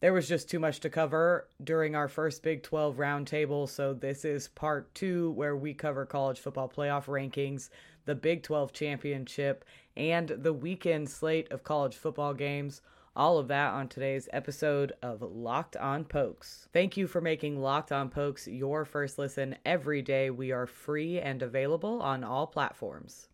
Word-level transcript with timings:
there 0.00 0.12
was 0.12 0.28
just 0.28 0.48
too 0.48 0.60
much 0.60 0.80
to 0.80 0.90
cover 0.90 1.48
during 1.62 1.94
our 1.94 2.08
first 2.08 2.42
Big 2.42 2.62
12 2.62 2.96
roundtable. 2.96 3.68
So, 3.68 3.92
this 3.94 4.24
is 4.24 4.48
part 4.48 4.94
two 4.94 5.32
where 5.32 5.56
we 5.56 5.74
cover 5.74 6.06
college 6.06 6.38
football 6.38 6.68
playoff 6.68 7.06
rankings, 7.06 7.68
the 8.04 8.14
Big 8.14 8.42
12 8.42 8.72
championship, 8.72 9.64
and 9.96 10.28
the 10.28 10.52
weekend 10.52 11.10
slate 11.10 11.50
of 11.50 11.64
college 11.64 11.96
football 11.96 12.32
games. 12.32 12.80
All 13.16 13.38
of 13.38 13.48
that 13.48 13.72
on 13.72 13.88
today's 13.88 14.28
episode 14.32 14.92
of 15.02 15.20
Locked 15.22 15.76
On 15.76 16.04
Pokes. 16.04 16.68
Thank 16.72 16.96
you 16.96 17.08
for 17.08 17.20
making 17.20 17.60
Locked 17.60 17.90
On 17.90 18.08
Pokes 18.08 18.46
your 18.46 18.84
first 18.84 19.18
listen 19.18 19.56
every 19.66 20.02
day. 20.02 20.30
We 20.30 20.52
are 20.52 20.68
free 20.68 21.18
and 21.18 21.42
available 21.42 22.00
on 22.00 22.22
all 22.22 22.46
platforms. 22.46 23.28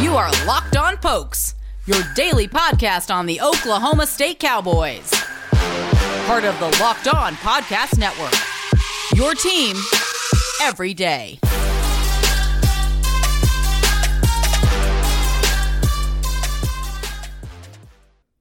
You 0.00 0.16
are 0.16 0.30
Locked 0.46 0.76
On 0.76 0.98
Pokes, 0.98 1.54
your 1.86 2.02
daily 2.14 2.46
podcast 2.46 3.14
on 3.14 3.24
the 3.24 3.40
Oklahoma 3.40 4.06
State 4.06 4.38
Cowboys 4.38 5.10
part 6.26 6.44
of 6.44 6.58
the 6.58 6.76
Locked 6.80 7.08
On 7.08 7.34
Podcast 7.34 7.98
Network. 7.98 8.32
Your 9.14 9.34
team 9.34 9.76
every 10.62 10.92
day. 10.92 11.38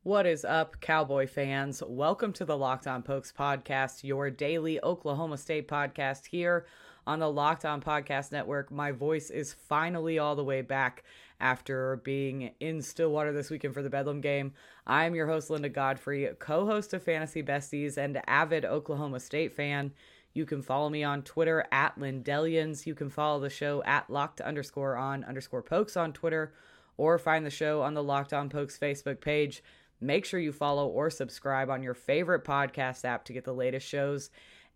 What 0.03 0.25
is 0.27 0.45
up, 0.45 0.79
Cowboy 0.81 1.25
fans? 1.25 1.81
Welcome 1.85 2.31
to 2.33 2.45
the 2.45 2.55
Locked 2.55 2.85
On 2.85 3.01
Pokes 3.01 3.33
podcast, 3.37 4.03
your 4.03 4.29
daily 4.29 4.79
Oklahoma 4.83 5.37
State 5.37 5.67
podcast 5.67 6.27
here 6.27 6.67
on 7.07 7.19
the 7.19 7.31
Locked 7.31 7.65
On 7.65 7.81
Podcast 7.81 8.31
Network. 8.31 8.71
My 8.71 8.91
voice 8.91 9.29
is 9.29 9.53
finally 9.53 10.19
all 10.19 10.35
the 10.35 10.43
way 10.43 10.61
back 10.61 11.03
after 11.39 11.97
being 12.03 12.51
in 12.59 12.81
Stillwater 12.81 13.31
this 13.31 13.49
weekend 13.49 13.73
for 13.73 13.81
the 13.81 13.89
Bedlam 13.89 14.21
game. 14.21 14.53
I'm 14.87 15.15
your 15.15 15.27
host, 15.27 15.49
Linda 15.49 15.69
Godfrey, 15.69 16.29
co 16.39 16.65
host 16.65 16.93
of 16.93 17.03
Fantasy 17.03 17.43
Besties 17.43 17.97
and 17.97 18.21
avid 18.27 18.65
Oklahoma 18.65 19.19
State 19.19 19.53
fan. 19.53 19.93
You 20.33 20.45
can 20.45 20.61
follow 20.61 20.89
me 20.89 21.03
on 21.03 21.23
Twitter 21.23 21.65
at 21.71 21.97
Lindellians. 21.97 22.85
You 22.85 22.95
can 22.95 23.09
follow 23.09 23.39
the 23.39 23.49
show 23.49 23.81
at 23.83 24.09
locked 24.09 24.41
underscore 24.41 24.97
on 24.97 25.23
underscore 25.23 25.63
pokes 25.63 25.95
on 25.95 26.11
Twitter 26.11 26.53
or 26.97 27.17
find 27.17 27.45
the 27.45 27.49
show 27.49 27.81
on 27.81 27.93
the 27.93 28.03
Locked 28.03 28.33
On 28.33 28.49
Pokes 28.49 28.77
Facebook 28.77 29.21
page. 29.21 29.63
Make 30.01 30.25
sure 30.25 30.39
you 30.39 30.51
follow 30.51 30.87
or 30.87 31.09
subscribe 31.09 31.69
on 31.69 31.83
your 31.83 31.93
favorite 31.93 32.43
podcast 32.43 33.05
app 33.05 33.25
to 33.25 33.33
get 33.33 33.45
the 33.45 33.53
latest 33.53 33.87
shows 33.87 34.29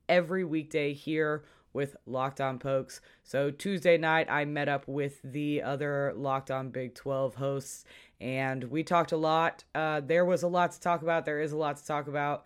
every 0.08 0.44
weekday 0.44 0.94
here 0.94 1.44
with 1.73 1.95
Locked 2.06 2.42
On 2.42 2.59
Pokes. 2.59 3.02
So 3.23 3.52
Tuesday 3.52 3.98
night, 3.98 4.28
I 4.30 4.45
met 4.45 4.70
up 4.70 4.88
with 4.88 5.20
the 5.23 5.62
other 5.62 6.14
Locked 6.16 6.52
On 6.52 6.70
Big 6.70 6.95
12 6.95 7.36
hosts, 7.36 7.86
and 8.20 8.64
we 8.66 8.84
talked 8.84 9.11
a 9.11 9.17
lot. 9.17 9.64
Uh, 9.73 10.02
there 10.02 10.26
was 10.26 10.44
a 10.44 10.48
lot 10.48 10.72
to 10.72 10.80
talk 10.80 11.02
about. 11.02 11.26
There 11.26 11.42
is 11.42 11.52
a 11.52 11.58
lot 11.58 11.78
to 11.78 11.86
talk 11.86 12.08
about. 12.08 12.45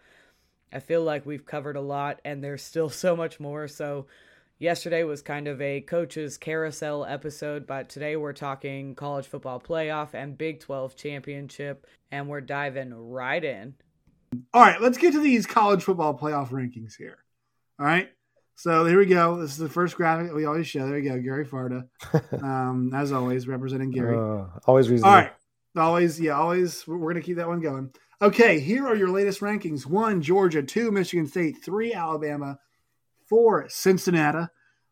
I 0.72 0.80
feel 0.80 1.04
like 1.04 1.26
we've 1.26 1.46
covered 1.46 1.76
a 1.76 1.82
lot, 1.82 2.20
and 2.26 2.44
there's 2.44 2.64
still 2.64 2.90
so 2.90 3.16
much 3.16 3.40
more. 3.40 3.68
So 3.68 4.08
yesterday 4.60 5.04
was 5.04 5.22
kind 5.22 5.48
of 5.48 5.62
a 5.62 5.82
coaches 5.82 6.38
carousel 6.38 7.06
episode, 7.06 7.68
but 7.68 7.90
today 7.90 8.16
we're 8.16 8.34
talking 8.34 8.96
college 8.96 9.28
football 9.28 9.60
playoff 9.60 10.14
and 10.14 10.38
Big 10.38 10.60
12 10.60 10.96
championship, 10.96 11.88
and 12.12 12.28
we're 12.28 12.42
diving 12.42 12.94
right 12.94 13.44
in. 13.44 13.76
All 14.54 14.62
right, 14.62 14.82
let's 14.82 14.98
get 14.98 15.14
to 15.14 15.20
these 15.20 15.46
college 15.46 15.84
football 15.84 16.18
playoff 16.18 16.50
rankings 16.50 16.96
here. 16.98 17.20
All 17.80 17.86
right. 17.86 18.10
So 18.56 18.86
here 18.86 19.00
we 19.00 19.06
go. 19.06 19.42
This 19.42 19.52
is 19.52 19.58
the 19.58 19.70
first 19.70 19.96
graphic 19.96 20.34
we 20.34 20.46
always 20.46 20.68
show. 20.68 20.86
There 20.86 20.96
we 20.96 21.02
go, 21.02 21.20
Gary 21.20 21.46
Farda. 21.46 21.88
Um, 22.44 22.92
as 22.94 23.12
always, 23.12 23.48
representing 23.48 23.92
Gary. 23.92 24.16
Uh, 24.16 24.46
always 24.66 24.90
reasonable. 24.90 25.14
All 25.14 25.22
right. 25.22 25.32
Always, 25.76 26.20
yeah, 26.20 26.34
always. 26.34 26.86
We're 26.88 27.00
going 27.00 27.16
to 27.16 27.22
keep 27.22 27.38
that 27.38 27.48
one 27.48 27.62
going. 27.62 27.92
Okay, 28.22 28.59
here 28.59 28.88
are 28.88 28.96
your 28.96 29.09
latest 29.09 29.42
rankings 29.42 29.86
one, 29.86 30.22
Georgia, 30.22 30.62
two, 30.62 30.92
Michigan 30.92 31.28
State, 31.28 31.58
three, 31.64 31.94
Alabama, 31.94 32.59
four, 33.28 33.66
Cincinnati, 33.70 34.48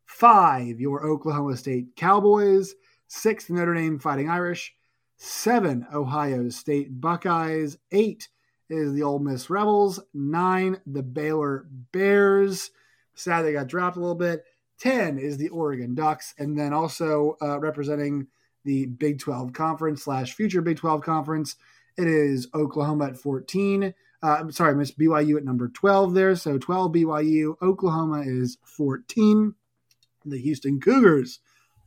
five, 0.06 0.80
your 0.80 1.06
Oklahoma 1.06 1.56
State 1.56 1.95
Cowboys, 1.95 2.73
six, 3.08 3.49
Notre 3.49 3.73
Dame 3.73 3.99
Fighting 3.99 4.30
Irish, 4.30 4.73
seven, 5.17 5.86
Ohio 5.93 6.49
State 6.49 6.99
Buckeyes, 6.99 7.78
eight 7.92 8.28
is 8.70 8.93
the 8.93 9.04
Ole 9.04 9.20
Miss 9.20 9.49
Rebels, 9.49 9.99
nine, 10.14 10.80
the 10.86 11.04
Baylor 11.04 11.67
Bears. 11.92 12.72
Sad 13.21 13.43
they 13.43 13.54
got 13.54 13.67
dropped 13.67 13.98
a 13.98 13.99
little 13.99 14.15
bit. 14.15 14.43
10 14.80 15.20
is 15.20 15.37
the 15.37 15.49
Oregon 15.49 15.93
Ducks. 15.93 16.33
And 16.37 16.58
then 16.58 16.73
also 16.73 17.37
uh, 17.42 17.59
representing 17.59 18.27
the 18.65 18.87
Big 18.87 19.20
12 19.20 19.54
Conference 19.54 20.04
slash 20.04 20.33
future 20.33 20.61
Big 20.61 20.77
12 20.77 21.02
Conference, 21.02 21.55
it 21.98 22.08
is 22.08 22.48
Oklahoma 22.54 23.08
at 23.08 23.17
14. 23.17 23.93
Uh, 24.23 24.37
I'm 24.39 24.52
sorry, 24.52 24.76
Miss 24.76 24.92
BYU 24.92 25.37
at 25.37 25.45
number 25.45 25.67
12 25.70 26.14
there. 26.14 26.36
So 26.36 26.58
12 26.58 26.93
BYU. 26.93 27.55
Oklahoma 27.61 28.23
is 28.26 28.58
14. 28.64 29.55
The 30.26 30.37
Houston 30.37 30.80
Cougars 30.80 31.39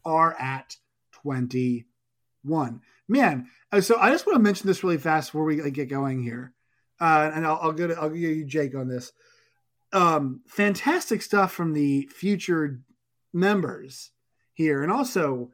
are 0.05 0.37
at 0.39 0.77
21. 1.13 2.81
Man, 3.07 3.47
uh, 3.71 3.81
so 3.81 3.99
I 3.99 4.11
just 4.11 4.27
want 4.27 4.37
to 4.37 4.43
mention 4.43 4.67
this 4.67 4.83
really 4.83 4.99
fast 4.99 5.31
before 5.31 5.45
we 5.45 5.71
get 5.71 5.89
going 5.89 6.23
here. 6.23 6.53
Uh, 7.01 7.31
and 7.35 7.47
I'll, 7.47 7.59
I'll, 7.61 7.73
go 7.73 7.89
to, 7.89 7.95
I'll 7.95 8.09
give 8.09 8.19
you 8.19 8.45
Jake 8.45 8.75
on 8.75 8.89
this 8.89 9.13
um, 9.95 10.43
fantastic 10.47 11.23
stuff 11.23 11.53
from 11.53 11.73
the 11.73 12.09
future 12.13 12.81
members 13.33 14.11
here. 14.53 14.83
And 14.83 14.93
also, 14.93 15.51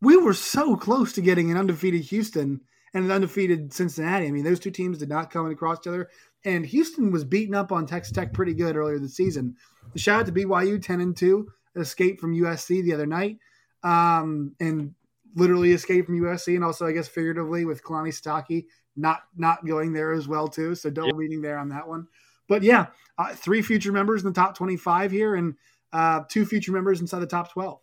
we 0.00 0.16
were 0.16 0.34
so 0.34 0.76
close 0.76 1.12
to 1.14 1.22
getting 1.22 1.50
an 1.50 1.56
undefeated 1.56 2.02
Houston 2.02 2.60
and 2.92 3.04
an 3.04 3.10
undefeated 3.10 3.72
Cincinnati. 3.72 4.26
I 4.26 4.30
mean, 4.30 4.44
those 4.44 4.60
two 4.60 4.70
teams 4.70 4.98
did 4.98 5.08
not 5.08 5.30
come 5.30 5.50
across 5.50 5.78
each 5.78 5.86
other. 5.86 6.10
And 6.44 6.66
Houston 6.66 7.12
was 7.12 7.24
beaten 7.24 7.54
up 7.54 7.72
on 7.72 7.86
Texas 7.86 8.12
Tech 8.12 8.32
pretty 8.32 8.52
good 8.52 8.76
earlier 8.76 8.98
this 8.98 9.16
season. 9.16 9.56
Shout 9.96 10.20
out 10.20 10.26
to 10.26 10.32
BYU, 10.32 10.82
10 10.82 11.00
and 11.00 11.16
2, 11.16 11.48
escaped 11.76 12.20
from 12.20 12.34
USC 12.34 12.82
the 12.82 12.92
other 12.92 13.06
night. 13.06 13.38
Um, 13.84 14.54
and 14.60 14.94
literally 15.34 15.72
escaped 15.72 16.06
from 16.06 16.20
USC, 16.20 16.54
and 16.54 16.64
also 16.64 16.86
I 16.86 16.92
guess 16.92 17.08
figuratively 17.08 17.64
with 17.64 17.82
Kalani 17.82 18.08
Sitake 18.08 18.66
not 18.96 19.22
not 19.36 19.64
going 19.66 19.92
there 19.92 20.12
as 20.12 20.28
well 20.28 20.48
too. 20.48 20.74
So 20.74 20.90
double 20.90 21.08
yep. 21.08 21.16
meeting 21.16 21.40
there 21.40 21.58
on 21.58 21.68
that 21.70 21.88
one. 21.88 22.06
But 22.52 22.62
yeah, 22.62 22.88
uh, 23.16 23.32
three 23.34 23.62
future 23.62 23.92
members 23.92 24.22
in 24.22 24.28
the 24.28 24.34
top 24.34 24.54
25 24.56 25.10
here 25.10 25.36
and 25.36 25.54
uh, 25.92 26.24
two 26.28 26.44
future 26.44 26.72
members 26.72 27.00
inside 27.00 27.20
the 27.20 27.26
top 27.26 27.50
12 27.52 27.78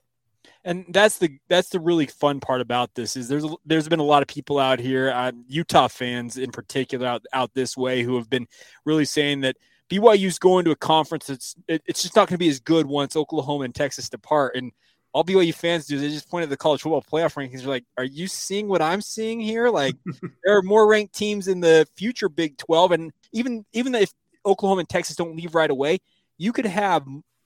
and 0.63 0.85
that's 0.89 1.17
the 1.17 1.37
that's 1.47 1.69
the 1.69 1.79
really 1.79 2.05
fun 2.05 2.39
part 2.39 2.61
about 2.61 2.95
this 2.95 3.17
is 3.17 3.27
there's 3.27 3.45
there's 3.65 3.89
been 3.89 3.99
a 3.99 4.03
lot 4.03 4.21
of 4.21 4.27
people 4.27 4.57
out 4.57 4.79
here 4.79 5.11
uh, 5.11 5.31
utah 5.47 5.87
fans 5.87 6.37
in 6.37 6.49
particular 6.49 7.05
out, 7.05 7.25
out 7.33 7.53
this 7.53 7.75
way 7.75 8.03
who 8.03 8.15
have 8.15 8.29
been 8.29 8.47
really 8.85 9.05
saying 9.05 9.41
that 9.41 9.57
BYU's 9.89 10.37
going 10.37 10.65
to 10.65 10.71
a 10.71 10.75
conference 10.75 11.27
that's 11.27 11.55
it, 11.67 11.81
it's 11.85 12.01
just 12.01 12.15
not 12.15 12.27
going 12.27 12.35
to 12.35 12.39
be 12.39 12.49
as 12.49 12.59
good 12.59 12.85
once 12.85 13.15
Oklahoma 13.15 13.65
and 13.65 13.75
Texas 13.75 14.07
depart. 14.07 14.55
And 14.55 14.71
all 15.13 15.23
BYU 15.23 15.53
fans 15.53 15.87
do 15.87 15.95
is 15.95 16.01
they 16.01 16.09
just 16.09 16.29
point 16.29 16.43
at 16.43 16.49
the 16.49 16.57
college 16.57 16.81
football 16.81 17.01
playoff 17.01 17.33
rankings. 17.33 17.65
Are 17.65 17.69
like 17.69 17.85
are 17.97 18.03
you 18.03 18.27
seeing 18.27 18.67
what 18.67 18.81
I'm 18.81 19.01
seeing 19.01 19.39
here? 19.39 19.69
Like 19.69 19.95
there 20.43 20.55
are 20.55 20.61
more 20.61 20.87
ranked 20.87 21.15
teams 21.15 21.47
in 21.47 21.59
the 21.59 21.87
future 21.95 22.29
Big 22.29 22.57
12 22.57 22.91
and 22.91 23.11
even 23.31 23.65
even 23.73 23.95
if 23.95 24.11
Oklahoma 24.49 24.79
and 24.79 24.89
Texas 24.89 25.15
don't 25.15 25.35
leave 25.35 25.55
right 25.55 25.69
away, 25.69 25.99
you 26.37 26.51
could 26.51 26.65
have 26.65 27.05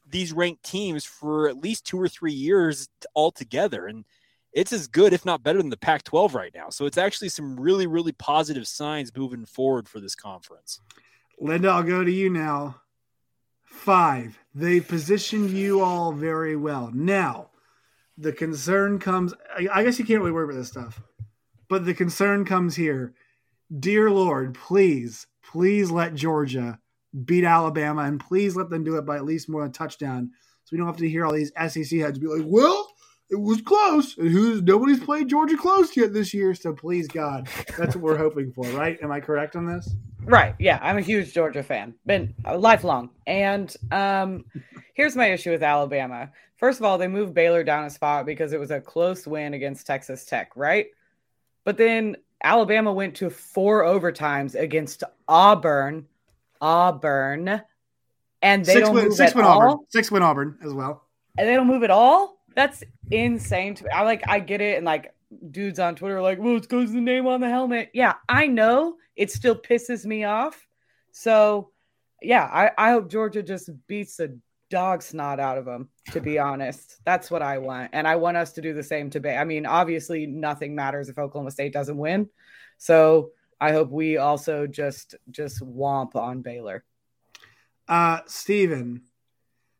these 0.09 0.31
ranked 0.31 0.63
teams 0.63 1.03
for 1.03 1.49
at 1.49 1.57
least 1.57 1.85
two 1.85 1.99
or 1.99 2.07
three 2.07 2.33
years 2.33 2.87
altogether. 3.15 3.87
And 3.87 4.05
it's 4.53 4.71
as 4.71 4.87
good, 4.87 5.13
if 5.13 5.25
not 5.25 5.43
better, 5.43 5.57
than 5.57 5.69
the 5.69 5.77
Pac 5.77 6.03
12 6.03 6.35
right 6.35 6.53
now. 6.53 6.69
So 6.69 6.85
it's 6.85 6.97
actually 6.97 7.29
some 7.29 7.59
really, 7.59 7.87
really 7.87 8.11
positive 8.11 8.67
signs 8.67 9.15
moving 9.15 9.45
forward 9.45 9.89
for 9.89 9.99
this 9.99 10.15
conference. 10.15 10.79
Linda, 11.39 11.69
I'll 11.69 11.83
go 11.83 12.03
to 12.03 12.11
you 12.11 12.29
now. 12.29 12.79
Five. 13.63 14.37
They 14.53 14.79
positioned 14.79 15.49
you 15.49 15.81
all 15.81 16.11
very 16.11 16.55
well. 16.55 16.91
Now, 16.93 17.49
the 18.17 18.31
concern 18.31 18.99
comes, 18.99 19.33
I 19.57 19.83
guess 19.83 19.97
you 19.97 20.05
can't 20.05 20.19
really 20.19 20.31
worry 20.31 20.45
about 20.45 20.57
this 20.57 20.67
stuff, 20.67 21.01
but 21.67 21.85
the 21.85 21.95
concern 21.95 22.45
comes 22.45 22.75
here. 22.75 23.15
Dear 23.79 24.11
Lord, 24.11 24.53
please, 24.53 25.25
please 25.41 25.89
let 25.89 26.13
Georgia 26.13 26.79
beat 27.25 27.43
Alabama, 27.43 28.03
and 28.03 28.19
please 28.19 28.55
let 28.55 28.69
them 28.69 28.83
do 28.83 28.97
it 28.97 29.05
by 29.05 29.15
at 29.15 29.25
least 29.25 29.49
more 29.49 29.61
than 29.61 29.69
a 29.69 29.73
touchdown, 29.73 30.31
so 30.63 30.69
we 30.71 30.77
don't 30.77 30.87
have 30.87 30.97
to 30.97 31.09
hear 31.09 31.25
all 31.25 31.33
these 31.33 31.51
SEC 31.67 31.99
heads 31.99 32.19
be 32.19 32.27
like, 32.27 32.43
"Well, 32.45 32.87
it 33.29 33.39
was 33.39 33.61
close, 33.61 34.17
and 34.17 34.29
who's 34.29 34.61
nobody's 34.61 34.99
played 34.99 35.27
Georgia 35.27 35.57
close 35.57 35.95
yet 35.95 36.13
this 36.13 36.33
year." 36.33 36.53
So 36.55 36.73
please, 36.73 37.07
God, 37.07 37.47
that's 37.77 37.95
what 37.95 38.03
we're 38.03 38.17
hoping 38.17 38.51
for, 38.51 38.65
right? 38.69 38.97
Am 39.01 39.11
I 39.11 39.19
correct 39.19 39.55
on 39.55 39.65
this? 39.65 39.93
Right. 40.25 40.55
Yeah, 40.57 40.79
I'm 40.81 40.97
a 40.97 41.01
huge 41.01 41.33
Georgia 41.33 41.63
fan, 41.63 41.93
been 42.05 42.33
lifelong, 42.55 43.09
and 43.27 43.75
um, 43.91 44.45
here's 44.93 45.15
my 45.15 45.27
issue 45.27 45.51
with 45.51 45.63
Alabama. 45.63 46.31
First 46.57 46.79
of 46.79 46.85
all, 46.85 46.97
they 46.97 47.07
moved 47.07 47.33
Baylor 47.33 47.63
down 47.63 47.85
a 47.85 47.89
spot 47.89 48.25
because 48.25 48.53
it 48.53 48.59
was 48.59 48.71
a 48.71 48.79
close 48.79 49.27
win 49.27 49.53
against 49.53 49.85
Texas 49.85 50.23
Tech, 50.23 50.51
right? 50.55 50.87
But 51.65 51.77
then 51.77 52.15
Alabama 52.43 52.93
went 52.93 53.15
to 53.15 53.29
four 53.29 53.83
overtimes 53.83 54.55
against 54.55 55.03
Auburn 55.27 56.07
Auburn, 56.63 57.61
and 58.41 58.65
they 58.65 58.73
six 58.73 58.87
don't 58.87 58.95
win, 58.95 59.05
move 59.05 59.13
six 59.13 59.35
win 59.35 59.43
all. 59.43 59.61
Auburn, 59.61 59.85
six 59.89 60.09
win 60.09 60.23
Auburn 60.23 60.57
as 60.63 60.73
well, 60.73 61.05
and 61.37 61.47
they 61.47 61.55
don't 61.55 61.67
move 61.67 61.83
at 61.83 61.91
all. 61.91 62.41
That's 62.55 62.83
insane 63.11 63.75
to 63.75 63.83
me. 63.83 63.89
I 63.89 64.03
like, 64.03 64.23
I 64.27 64.39
get 64.39 64.61
it, 64.61 64.77
and 64.77 64.85
like 64.85 65.13
dudes 65.51 65.79
on 65.79 65.95
Twitter 65.95 66.17
are 66.17 66.21
like, 66.21 66.39
"Well, 66.39 66.55
it's 66.55 66.65
because 66.65 66.93
the 66.93 67.01
name 67.01 67.27
on 67.27 67.41
the 67.41 67.49
helmet." 67.49 67.89
Yeah, 67.93 68.13
I 68.29 68.47
know. 68.47 68.95
It 69.17 69.29
still 69.29 69.55
pisses 69.55 70.05
me 70.05 70.23
off. 70.23 70.65
So 71.11 71.71
yeah, 72.21 72.45
I, 72.45 72.71
I 72.77 72.91
hope 72.91 73.11
Georgia 73.11 73.43
just 73.43 73.69
beats 73.87 74.15
the 74.15 74.39
dog 74.69 75.03
snot 75.03 75.39
out 75.39 75.57
of 75.57 75.65
them, 75.65 75.89
to 76.11 76.21
be 76.21 76.39
honest. 76.39 76.99
That's 77.05 77.29
what 77.29 77.41
I 77.41 77.57
want. 77.57 77.91
And 77.93 78.07
I 78.07 78.15
want 78.15 78.37
us 78.37 78.53
to 78.53 78.61
do 78.61 78.73
the 78.73 78.81
same 78.81 79.09
to 79.11 79.19
Bay. 79.19 79.35
I 79.37 79.43
mean, 79.43 79.65
obviously, 79.65 80.25
nothing 80.25 80.73
matters 80.73 81.09
if 81.09 81.19
Oklahoma 81.19 81.51
State 81.51 81.73
doesn't 81.73 81.97
win. 81.97 82.29
So 82.77 83.31
I 83.59 83.71
hope 83.71 83.89
we 83.89 84.17
also 84.17 84.67
just 84.67 85.15
just 85.31 85.61
womp 85.61 86.15
on 86.15 86.41
Baylor. 86.41 86.83
Uh 87.87 88.19
Steven, 88.25 89.03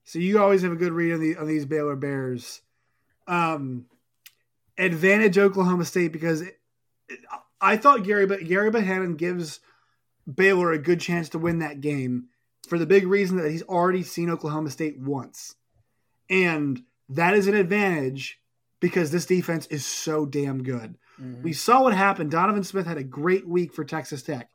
so 0.03 0.19
you 0.19 0.41
always 0.41 0.61
have 0.63 0.71
a 0.71 0.77
good 0.77 0.93
read 0.93 1.13
on 1.13 1.19
the 1.19 1.35
on 1.37 1.47
these 1.47 1.65
Baylor 1.65 1.95
Bears. 1.95 2.61
Um 3.27 3.85
advantage 4.77 5.37
Oklahoma 5.37 5.85
State 5.85 6.11
because 6.11 6.41
it, 6.41 6.59
it, 7.07 7.19
I 7.61 7.77
thought 7.77 8.03
Gary 8.03 8.25
but 8.25 8.43
Gerry 8.43 8.71
Bohanon 8.71 9.15
gives 9.15 9.59
Baylor 10.31 10.71
a 10.71 10.77
good 10.77 10.99
chance 10.99 11.29
to 11.29 11.39
win 11.39 11.59
that 11.59 11.81
game 11.81 12.29
for 12.67 12.77
the 12.77 12.85
big 12.85 13.07
reason 13.07 13.37
that 13.37 13.51
he's 13.51 13.63
already 13.63 14.03
seen 14.03 14.29
Oklahoma 14.29 14.69
State 14.69 14.99
once. 14.99 15.55
And 16.29 16.81
that 17.09 17.33
is 17.33 17.47
an 17.47 17.55
advantage 17.55 18.39
because 18.79 19.11
this 19.11 19.25
defense 19.25 19.67
is 19.67 19.85
so 19.85 20.25
damn 20.25 20.63
good. 20.63 20.97
Mm-hmm. 21.21 21.43
We 21.43 21.53
saw 21.53 21.83
what 21.83 21.93
happened. 21.93 22.31
Donovan 22.31 22.63
Smith 22.63 22.85
had 22.85 22.97
a 22.97 23.03
great 23.03 23.47
week 23.47 23.73
for 23.73 23.83
Texas 23.83 24.23
Tech. 24.23 24.49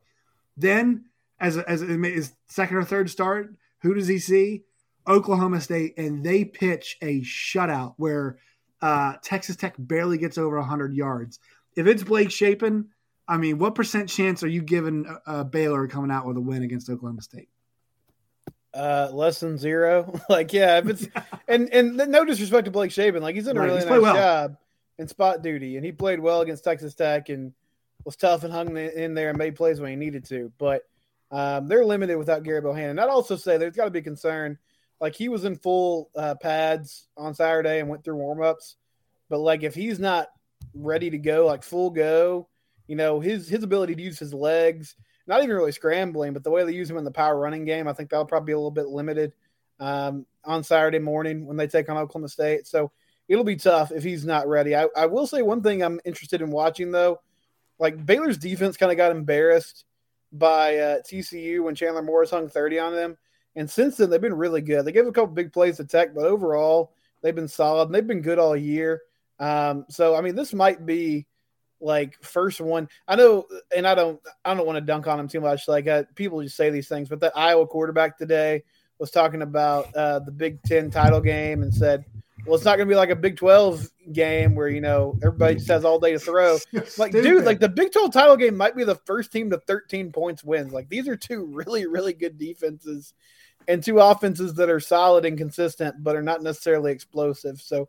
Then, 0.56 1.04
as 1.40 1.56
as 1.56 1.80
his 1.80 2.32
second 2.46 2.76
or 2.76 2.84
third 2.84 3.10
start, 3.10 3.54
who 3.82 3.94
does 3.94 4.08
he 4.08 4.18
see? 4.18 4.64
Oklahoma 5.06 5.60
State, 5.60 5.96
and 5.96 6.22
they 6.22 6.44
pitch 6.44 6.98
a 7.00 7.20
shutout 7.22 7.94
where 7.96 8.38
uh, 8.82 9.14
Texas 9.22 9.56
Tech 9.56 9.74
barely 9.78 10.18
gets 10.18 10.36
over 10.36 10.58
100 10.58 10.94
yards. 10.94 11.38
If 11.76 11.86
it's 11.86 12.02
Blake 12.02 12.30
Shapen, 12.30 12.88
I 13.26 13.38
mean, 13.38 13.58
what 13.58 13.74
percent 13.74 14.08
chance 14.08 14.42
are 14.42 14.48
you 14.48 14.60
giving 14.60 15.06
uh, 15.26 15.44
Baylor 15.44 15.86
coming 15.88 16.10
out 16.10 16.26
with 16.26 16.36
a 16.36 16.40
win 16.40 16.62
against 16.62 16.90
Oklahoma 16.90 17.22
State? 17.22 17.48
Uh, 18.74 19.08
less 19.12 19.40
than 19.40 19.56
zero. 19.56 20.20
like, 20.28 20.52
yeah, 20.52 20.78
if 20.78 20.88
it's 20.88 21.06
and 21.48 21.72
and 21.72 21.96
no 21.96 22.24
disrespect 22.24 22.66
to 22.66 22.70
Blake 22.70 22.90
Shapen, 22.90 23.22
like 23.22 23.34
he's 23.34 23.46
done 23.46 23.56
a 23.56 23.60
right, 23.60 23.66
really 23.66 23.84
nice 23.84 24.00
well. 24.00 24.14
job 24.14 24.56
in 24.98 25.08
spot 25.08 25.42
duty, 25.42 25.76
and 25.76 25.84
he 25.84 25.92
played 25.92 26.20
well 26.20 26.40
against 26.40 26.64
Texas 26.64 26.94
Tech 26.94 27.28
and 27.28 27.52
was 28.04 28.16
tough 28.16 28.44
and 28.44 28.52
hung 28.52 28.76
in 28.76 29.14
there 29.14 29.30
and 29.30 29.38
made 29.38 29.56
plays 29.56 29.80
when 29.80 29.90
he 29.90 29.96
needed 29.96 30.24
to. 30.26 30.52
But 30.58 30.82
um, 31.30 31.68
they're 31.68 31.84
limited 31.84 32.16
without 32.16 32.42
Gerry 32.42 32.60
Bohanon. 32.60 32.98
I'd 32.98 33.08
also 33.08 33.36
say 33.36 33.58
there's 33.58 33.76
got 33.76 33.84
to 33.84 33.90
be 33.90 34.02
concern. 34.02 34.58
Like 35.00 35.14
he 35.14 35.28
was 35.28 35.44
in 35.44 35.56
full 35.56 36.10
uh, 36.16 36.34
pads 36.36 37.06
on 37.16 37.34
Saturday 37.34 37.80
and 37.80 37.88
went 37.88 38.04
through 38.04 38.16
warmups, 38.16 38.74
but 39.28 39.38
like 39.38 39.62
if 39.62 39.74
he's 39.74 39.98
not 39.98 40.28
ready 40.74 41.10
to 41.10 41.18
go, 41.18 41.46
like 41.46 41.62
full 41.62 41.90
go, 41.90 42.48
you 42.86 42.96
know 42.96 43.20
his 43.20 43.48
his 43.48 43.62
ability 43.62 43.94
to 43.94 44.02
use 44.02 44.18
his 44.18 44.34
legs 44.34 44.96
not 45.28 45.42
even 45.42 45.54
really 45.54 45.72
scrambling, 45.72 46.32
but 46.32 46.42
the 46.42 46.50
way 46.50 46.64
they 46.64 46.72
use 46.72 46.90
him 46.90 46.96
in 46.96 47.04
the 47.04 47.10
power 47.10 47.38
running 47.38 47.66
game, 47.66 47.86
I 47.86 47.92
think 47.92 48.08
that'll 48.08 48.24
probably 48.24 48.46
be 48.46 48.52
a 48.52 48.58
little 48.58 48.70
bit 48.70 48.88
limited 48.88 49.34
um, 49.78 50.24
on 50.42 50.64
Saturday 50.64 50.98
morning 50.98 51.46
when 51.46 51.58
they 51.58 51.66
take 51.66 51.90
on 51.90 51.98
Oklahoma 51.98 52.30
State. 52.30 52.66
So 52.66 52.90
it'll 53.28 53.44
be 53.44 53.56
tough 53.56 53.92
if 53.92 54.02
he's 54.02 54.24
not 54.24 54.48
ready. 54.48 54.74
I, 54.74 54.88
I 54.96 55.06
will 55.06 55.26
say 55.26 55.42
one 55.42 55.62
thing 55.62 55.82
I'm 55.82 56.00
interested 56.04 56.40
in 56.40 56.50
watching 56.50 56.90
though, 56.90 57.20
like 57.78 58.04
Baylor's 58.04 58.38
defense 58.38 58.76
kind 58.76 58.90
of 58.90 58.98
got 58.98 59.12
embarrassed 59.12 59.84
by 60.32 60.76
uh, 60.76 60.98
TCU 61.00 61.62
when 61.62 61.74
Chandler 61.74 62.02
Morris 62.02 62.30
hung 62.30 62.48
30 62.48 62.78
on 62.78 62.94
them. 62.94 63.16
And 63.56 63.68
since 63.68 63.96
then, 63.96 64.10
they've 64.10 64.20
been 64.20 64.34
really 64.34 64.60
good. 64.60 64.84
They 64.84 64.92
gave 64.92 65.06
a 65.06 65.12
couple 65.12 65.34
big 65.34 65.52
plays 65.52 65.76
to 65.78 65.84
Tech, 65.84 66.14
but 66.14 66.24
overall, 66.24 66.92
they've 67.22 67.34
been 67.34 67.48
solid 67.48 67.86
and 67.86 67.94
they've 67.94 68.06
been 68.06 68.22
good 68.22 68.38
all 68.38 68.56
year. 68.56 69.02
Um, 69.40 69.86
so, 69.88 70.14
I 70.14 70.20
mean, 70.20 70.34
this 70.34 70.52
might 70.52 70.84
be 70.84 71.26
like 71.80 72.22
first 72.22 72.60
one. 72.60 72.88
I 73.06 73.16
know, 73.16 73.46
and 73.74 73.86
I 73.86 73.94
don't, 73.94 74.20
I 74.44 74.54
don't 74.54 74.66
want 74.66 74.76
to 74.76 74.80
dunk 74.80 75.06
on 75.06 75.18
him 75.18 75.28
too 75.28 75.40
much. 75.40 75.66
Like 75.68 75.86
uh, 75.86 76.04
people 76.14 76.42
just 76.42 76.56
say 76.56 76.70
these 76.70 76.88
things, 76.88 77.08
but 77.08 77.20
that 77.20 77.36
Iowa 77.36 77.66
quarterback 77.66 78.18
today 78.18 78.62
was 78.98 79.10
talking 79.10 79.42
about 79.42 79.94
uh, 79.94 80.18
the 80.20 80.32
Big 80.32 80.62
Ten 80.62 80.90
title 80.90 81.20
game 81.20 81.62
and 81.62 81.72
said, 81.72 82.04
"Well, 82.48 82.56
it's 82.56 82.64
not 82.64 82.76
going 82.76 82.88
to 82.88 82.92
be 82.92 82.96
like 82.96 83.10
a 83.10 83.16
Big 83.16 83.36
Twelve 83.36 83.88
game 84.12 84.54
where 84.54 84.68
you 84.68 84.80
know 84.80 85.18
everybody 85.22 85.56
just 85.56 85.68
has 85.68 85.84
all 85.84 86.00
day 86.00 86.12
to 86.12 86.18
throw." 86.18 86.58
like, 86.98 87.12
dude, 87.12 87.44
like 87.44 87.60
the 87.60 87.68
Big 87.68 87.92
Twelve 87.92 88.12
title 88.12 88.36
game 88.36 88.56
might 88.56 88.74
be 88.74 88.84
the 88.84 88.94
first 89.06 89.30
team 89.32 89.50
to 89.50 89.58
13 89.58 90.12
points 90.12 90.42
wins. 90.42 90.72
Like 90.72 90.88
these 90.88 91.08
are 91.08 91.16
two 91.16 91.46
really, 91.52 91.86
really 91.86 92.12
good 92.12 92.38
defenses 92.38 93.14
and 93.68 93.84
two 93.84 94.00
offenses 94.00 94.54
that 94.54 94.70
are 94.70 94.80
solid 94.80 95.26
and 95.26 95.36
consistent, 95.36 96.02
but 96.02 96.16
are 96.16 96.22
not 96.22 96.42
necessarily 96.42 96.90
explosive. 96.90 97.60
So, 97.60 97.88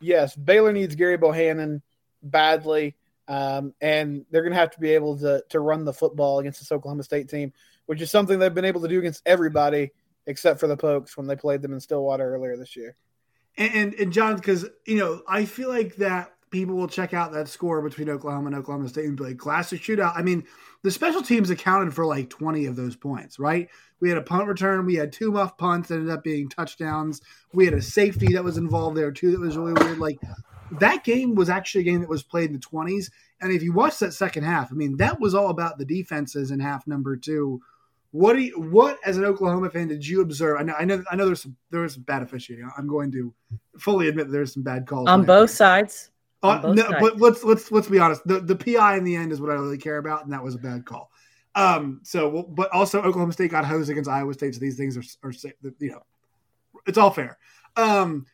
yes, 0.00 0.34
Baylor 0.34 0.72
needs 0.72 0.96
Gerry 0.96 1.16
Bohanon 1.16 1.82
badly. 2.22 2.96
Um, 3.28 3.74
and 3.80 4.26
they're 4.30 4.42
going 4.42 4.52
to 4.52 4.58
have 4.58 4.72
to 4.72 4.80
be 4.80 4.90
able 4.90 5.16
to, 5.18 5.44
to 5.50 5.60
run 5.60 5.84
the 5.84 5.92
football 5.92 6.40
against 6.40 6.58
this 6.58 6.72
Oklahoma 6.72 7.04
State 7.04 7.28
team, 7.28 7.52
which 7.86 8.00
is 8.00 8.10
something 8.10 8.40
they've 8.40 8.52
been 8.52 8.64
able 8.64 8.80
to 8.80 8.88
do 8.88 8.98
against 8.98 9.22
everybody 9.24 9.92
except 10.26 10.58
for 10.58 10.66
the 10.66 10.76
Pokes 10.76 11.16
when 11.16 11.28
they 11.28 11.36
played 11.36 11.62
them 11.62 11.72
in 11.72 11.78
Stillwater 11.80 12.34
earlier 12.34 12.56
this 12.56 12.74
year. 12.74 12.96
And, 13.56 13.74
and, 13.74 13.94
and 13.94 14.12
John, 14.12 14.36
because, 14.36 14.66
you 14.86 14.98
know, 14.98 15.22
I 15.28 15.44
feel 15.44 15.68
like 15.68 15.96
that 15.96 16.32
people 16.50 16.74
will 16.74 16.88
check 16.88 17.14
out 17.14 17.32
that 17.32 17.48
score 17.48 17.80
between 17.80 18.08
Oklahoma 18.08 18.48
and 18.48 18.56
Oklahoma 18.56 18.88
State 18.88 19.06
and 19.06 19.16
be 19.16 19.24
like, 19.24 19.38
classic 19.38 19.80
shootout. 19.80 20.16
I 20.16 20.22
mean, 20.22 20.44
the 20.82 20.90
special 20.90 21.22
teams 21.22 21.50
accounted 21.50 21.94
for 21.94 22.06
like 22.06 22.30
20 22.30 22.66
of 22.66 22.76
those 22.76 22.96
points, 22.96 23.38
right? 23.38 23.68
We 24.00 24.08
had 24.08 24.18
a 24.18 24.22
punt 24.22 24.48
return. 24.48 24.86
We 24.86 24.96
had 24.96 25.12
two 25.12 25.30
muff 25.30 25.56
punts 25.56 25.88
that 25.88 25.96
ended 25.96 26.10
up 26.10 26.24
being 26.24 26.48
touchdowns. 26.48 27.20
We 27.52 27.66
had 27.66 27.74
a 27.74 27.82
safety 27.82 28.32
that 28.34 28.44
was 28.44 28.56
involved 28.56 28.96
there 28.96 29.12
too 29.12 29.30
that 29.32 29.40
was 29.40 29.56
really 29.56 29.74
weird. 29.74 29.98
Like 29.98 30.18
that 30.72 31.04
game 31.04 31.34
was 31.34 31.50
actually 31.50 31.82
a 31.82 31.84
game 31.84 32.00
that 32.00 32.08
was 32.08 32.22
played 32.22 32.50
in 32.50 32.54
the 32.54 32.58
20s. 32.58 33.10
And 33.40 33.52
if 33.52 33.62
you 33.62 33.72
watch 33.72 33.98
that 33.98 34.12
second 34.12 34.44
half, 34.44 34.72
I 34.72 34.74
mean, 34.74 34.96
that 34.96 35.20
was 35.20 35.34
all 35.34 35.50
about 35.50 35.78
the 35.78 35.84
defenses 35.84 36.50
in 36.50 36.60
half 36.60 36.86
number 36.86 37.16
two. 37.16 37.60
What 38.12 38.32
do 38.34 38.40
you, 38.40 38.60
what 38.60 38.98
as 39.06 39.18
an 39.18 39.24
Oklahoma 39.24 39.70
fan 39.70 39.88
did 39.88 40.06
you 40.06 40.20
observe? 40.20 40.58
I 40.58 40.64
know, 40.64 40.74
I 40.78 40.84
know, 40.84 41.02
I 41.10 41.16
know. 41.16 41.26
There's 41.26 41.42
some, 41.42 41.56
there 41.70 41.82
was 41.82 41.94
some 41.94 42.02
bad 42.02 42.22
officiating. 42.22 42.68
I'm 42.76 42.88
going 42.88 43.12
to 43.12 43.32
fully 43.78 44.08
admit 44.08 44.30
there's 44.30 44.52
some 44.52 44.64
bad 44.64 44.86
calls 44.86 45.08
on 45.08 45.24
both 45.24 45.50
sides. 45.50 46.10
Uh, 46.42 46.60
both 46.60 46.76
no, 46.76 46.82
sides. 46.82 46.96
but 47.00 47.20
let's 47.20 47.44
let's 47.44 47.70
let's 47.70 47.88
be 47.88 48.00
honest. 48.00 48.22
The 48.26 48.40
the 48.40 48.56
PI 48.56 48.96
in 48.96 49.04
the 49.04 49.14
end 49.14 49.30
is 49.30 49.40
what 49.40 49.50
I 49.50 49.54
really 49.54 49.78
care 49.78 49.98
about, 49.98 50.24
and 50.24 50.32
that 50.32 50.42
was 50.42 50.56
a 50.56 50.58
bad 50.58 50.84
call. 50.84 51.10
Um. 51.54 52.00
So, 52.02 52.48
but 52.50 52.72
also 52.72 53.00
Oklahoma 53.00 53.32
State 53.32 53.52
got 53.52 53.64
hosed 53.64 53.90
against 53.90 54.10
Iowa 54.10 54.34
State, 54.34 54.54
so 54.54 54.60
these 54.60 54.76
things 54.76 54.96
are 54.96 55.28
are 55.28 55.32
you 55.78 55.90
know, 55.90 56.02
it's 56.86 56.98
all 56.98 57.10
fair. 57.10 57.38
Um. 57.76 58.26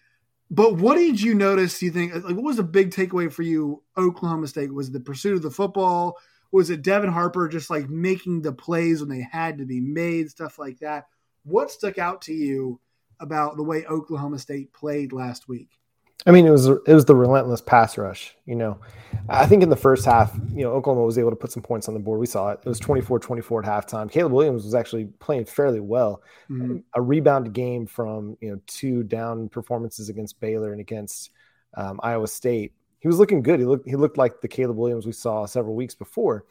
But 0.49 0.76
what 0.76 0.94
did 0.94 1.20
you 1.20 1.34
notice? 1.34 1.82
You 1.82 1.90
think 1.90 2.14
like 2.14 2.34
what 2.34 2.44
was 2.44 2.56
the 2.56 2.62
big 2.62 2.93
takeaway 2.93 3.31
for 3.31 3.43
you? 3.43 3.82
Oklahoma 3.99 4.46
State 4.46 4.72
was 4.72 4.90
the 4.90 5.00
pursuit 5.00 5.34
of 5.34 5.43
the 5.43 5.50
football. 5.50 6.17
Was 6.52 6.70
it 6.70 6.82
Devin 6.82 7.10
Harper 7.10 7.48
just 7.48 7.70
like 7.70 7.88
making 7.88 8.43
the 8.43 8.52
plays 8.52 9.00
when 9.00 9.08
they 9.08 9.26
had 9.31 9.58
to 9.58 9.64
be 9.64 9.81
made, 9.81 10.31
stuff 10.31 10.58
like 10.58 10.78
that? 10.81 11.06
What 11.44 11.70
stuck 11.70 11.98
out 11.98 12.22
to 12.22 12.32
you 12.32 12.81
about 13.20 13.56
the 13.56 13.62
way 13.62 13.86
Oklahoma 13.86 14.38
State 14.38 14.72
played 14.72 15.12
last 15.12 15.48
week? 15.48 15.79
I 16.26 16.32
mean, 16.32 16.44
it 16.44 16.50
was 16.50 16.67
it 16.67 16.88
was 16.88 17.05
the 17.05 17.15
relentless 17.15 17.60
pass 17.60 17.96
rush. 17.96 18.34
You 18.46 18.56
know, 18.56 18.81
I 19.29 19.46
think 19.46 19.62
in 19.62 19.69
the 19.69 19.76
first 19.76 20.05
half, 20.05 20.36
you 20.53 20.65
know, 20.65 20.72
Oklahoma 20.72 21.06
was 21.06 21.19
able 21.19 21.31
to 21.31 21.36
put 21.36 21.53
some 21.53 21.62
points 21.62 21.86
on 21.86 21.94
the 21.94 22.00
board. 22.00 22.19
We 22.19 22.26
saw 22.26 22.50
it. 22.50 22.60
It 22.65 22.69
was 22.69 22.81
24-24 22.81 23.65
at 23.65 23.86
halftime. 23.88 24.10
Caleb 24.10 24.32
Williams 24.32 24.65
was 24.65 24.74
actually 24.74 25.05
playing 25.20 25.44
fairly 25.44 25.79
well. 25.79 26.22
Mm-hmm. 26.50 26.79
A 26.94 27.03
rebound 27.03 27.53
game 27.53 27.86
from 27.86 28.36
you 28.41 28.50
know 28.50 28.60
two 28.67 29.05
down 29.05 29.48
performances 29.48 30.08
against 30.08 30.41
Baylor 30.41 30.72
and 30.72 30.81
against 30.81 31.31
um, 31.74 32.00
Iowa 32.03 32.26
State. 32.26 32.72
He 33.06 33.08
was 33.08 33.20
looking 33.20 33.41
good. 33.41 33.60
He 33.60 33.67
looked 33.67 33.89
he 33.89 33.94
looked 33.94 34.19
like 34.19 34.41
the 34.41 34.48
Caleb 34.48 34.79
Williams 34.79 35.06
we 35.06 35.13
saw 35.13 35.46
several 35.46 35.77
weeks 35.77 35.94
before. 35.94 36.44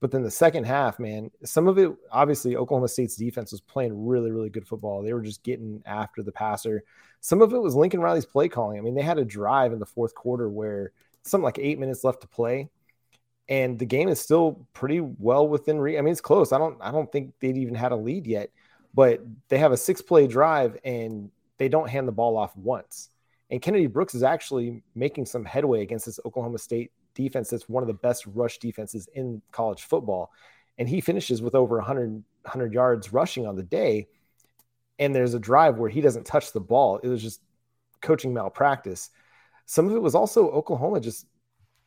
But 0.00 0.10
then 0.10 0.22
the 0.22 0.30
second 0.30 0.64
half, 0.64 0.98
man, 0.98 1.30
some 1.44 1.68
of 1.68 1.76
it 1.76 1.92
obviously 2.10 2.56
Oklahoma 2.56 2.88
State's 2.88 3.14
defense 3.14 3.52
was 3.52 3.60
playing 3.60 4.06
really, 4.06 4.30
really 4.30 4.48
good 4.48 4.66
football. 4.66 5.02
They 5.02 5.12
were 5.12 5.20
just 5.20 5.42
getting 5.42 5.82
after 5.84 6.22
the 6.22 6.32
passer. 6.32 6.82
Some 7.20 7.42
of 7.42 7.52
it 7.52 7.58
was 7.58 7.74
Lincoln 7.74 8.00
Riley's 8.00 8.24
play 8.24 8.48
calling. 8.48 8.78
I 8.78 8.80
mean, 8.80 8.94
they 8.94 9.02
had 9.02 9.18
a 9.18 9.24
drive 9.24 9.74
in 9.74 9.80
the 9.80 9.84
fourth 9.84 10.14
quarter 10.14 10.48
where 10.48 10.92
something 11.24 11.44
like 11.44 11.58
eight 11.58 11.78
minutes 11.78 12.04
left 12.04 12.22
to 12.22 12.26
play, 12.26 12.70
and 13.50 13.78
the 13.78 13.84
game 13.84 14.08
is 14.08 14.18
still 14.18 14.66
pretty 14.72 15.00
well 15.00 15.46
within 15.46 15.78
reach. 15.78 15.98
I 15.98 16.00
mean, 16.00 16.12
it's 16.12 16.22
close. 16.22 16.52
I 16.52 16.58
don't 16.58 16.78
I 16.80 16.90
don't 16.90 17.12
think 17.12 17.34
they'd 17.38 17.58
even 17.58 17.74
had 17.74 17.92
a 17.92 17.96
lead 17.96 18.26
yet, 18.26 18.48
but 18.94 19.20
they 19.50 19.58
have 19.58 19.72
a 19.72 19.76
six 19.76 20.00
play 20.00 20.26
drive 20.26 20.78
and 20.84 21.30
they 21.58 21.68
don't 21.68 21.90
hand 21.90 22.08
the 22.08 22.12
ball 22.12 22.38
off 22.38 22.56
once. 22.56 23.10
And 23.50 23.62
Kennedy 23.62 23.86
Brooks 23.86 24.14
is 24.14 24.22
actually 24.22 24.82
making 24.94 25.26
some 25.26 25.44
headway 25.44 25.82
against 25.82 26.06
this 26.06 26.20
Oklahoma 26.24 26.58
State 26.58 26.92
defense 27.14 27.50
that's 27.50 27.68
one 27.68 27.82
of 27.82 27.86
the 27.86 27.94
best 27.94 28.26
rush 28.26 28.58
defenses 28.58 29.08
in 29.14 29.40
college 29.52 29.82
football. 29.82 30.30
And 30.76 30.88
he 30.88 31.00
finishes 31.00 31.42
with 31.42 31.54
over 31.54 31.76
100, 31.76 32.10
100 32.10 32.72
yards 32.72 33.12
rushing 33.12 33.46
on 33.46 33.56
the 33.56 33.62
day 33.62 34.06
and 34.98 35.14
there's 35.14 35.34
a 35.34 35.38
drive 35.38 35.78
where 35.78 35.90
he 35.90 36.00
doesn't 36.00 36.26
touch 36.26 36.52
the 36.52 36.60
ball. 36.60 36.98
It 36.98 37.08
was 37.08 37.22
just 37.22 37.40
coaching 38.00 38.34
malpractice. 38.34 39.10
Some 39.66 39.86
of 39.86 39.94
it 39.94 40.02
was 40.02 40.14
also 40.14 40.50
Oklahoma 40.50 41.00
just 41.00 41.26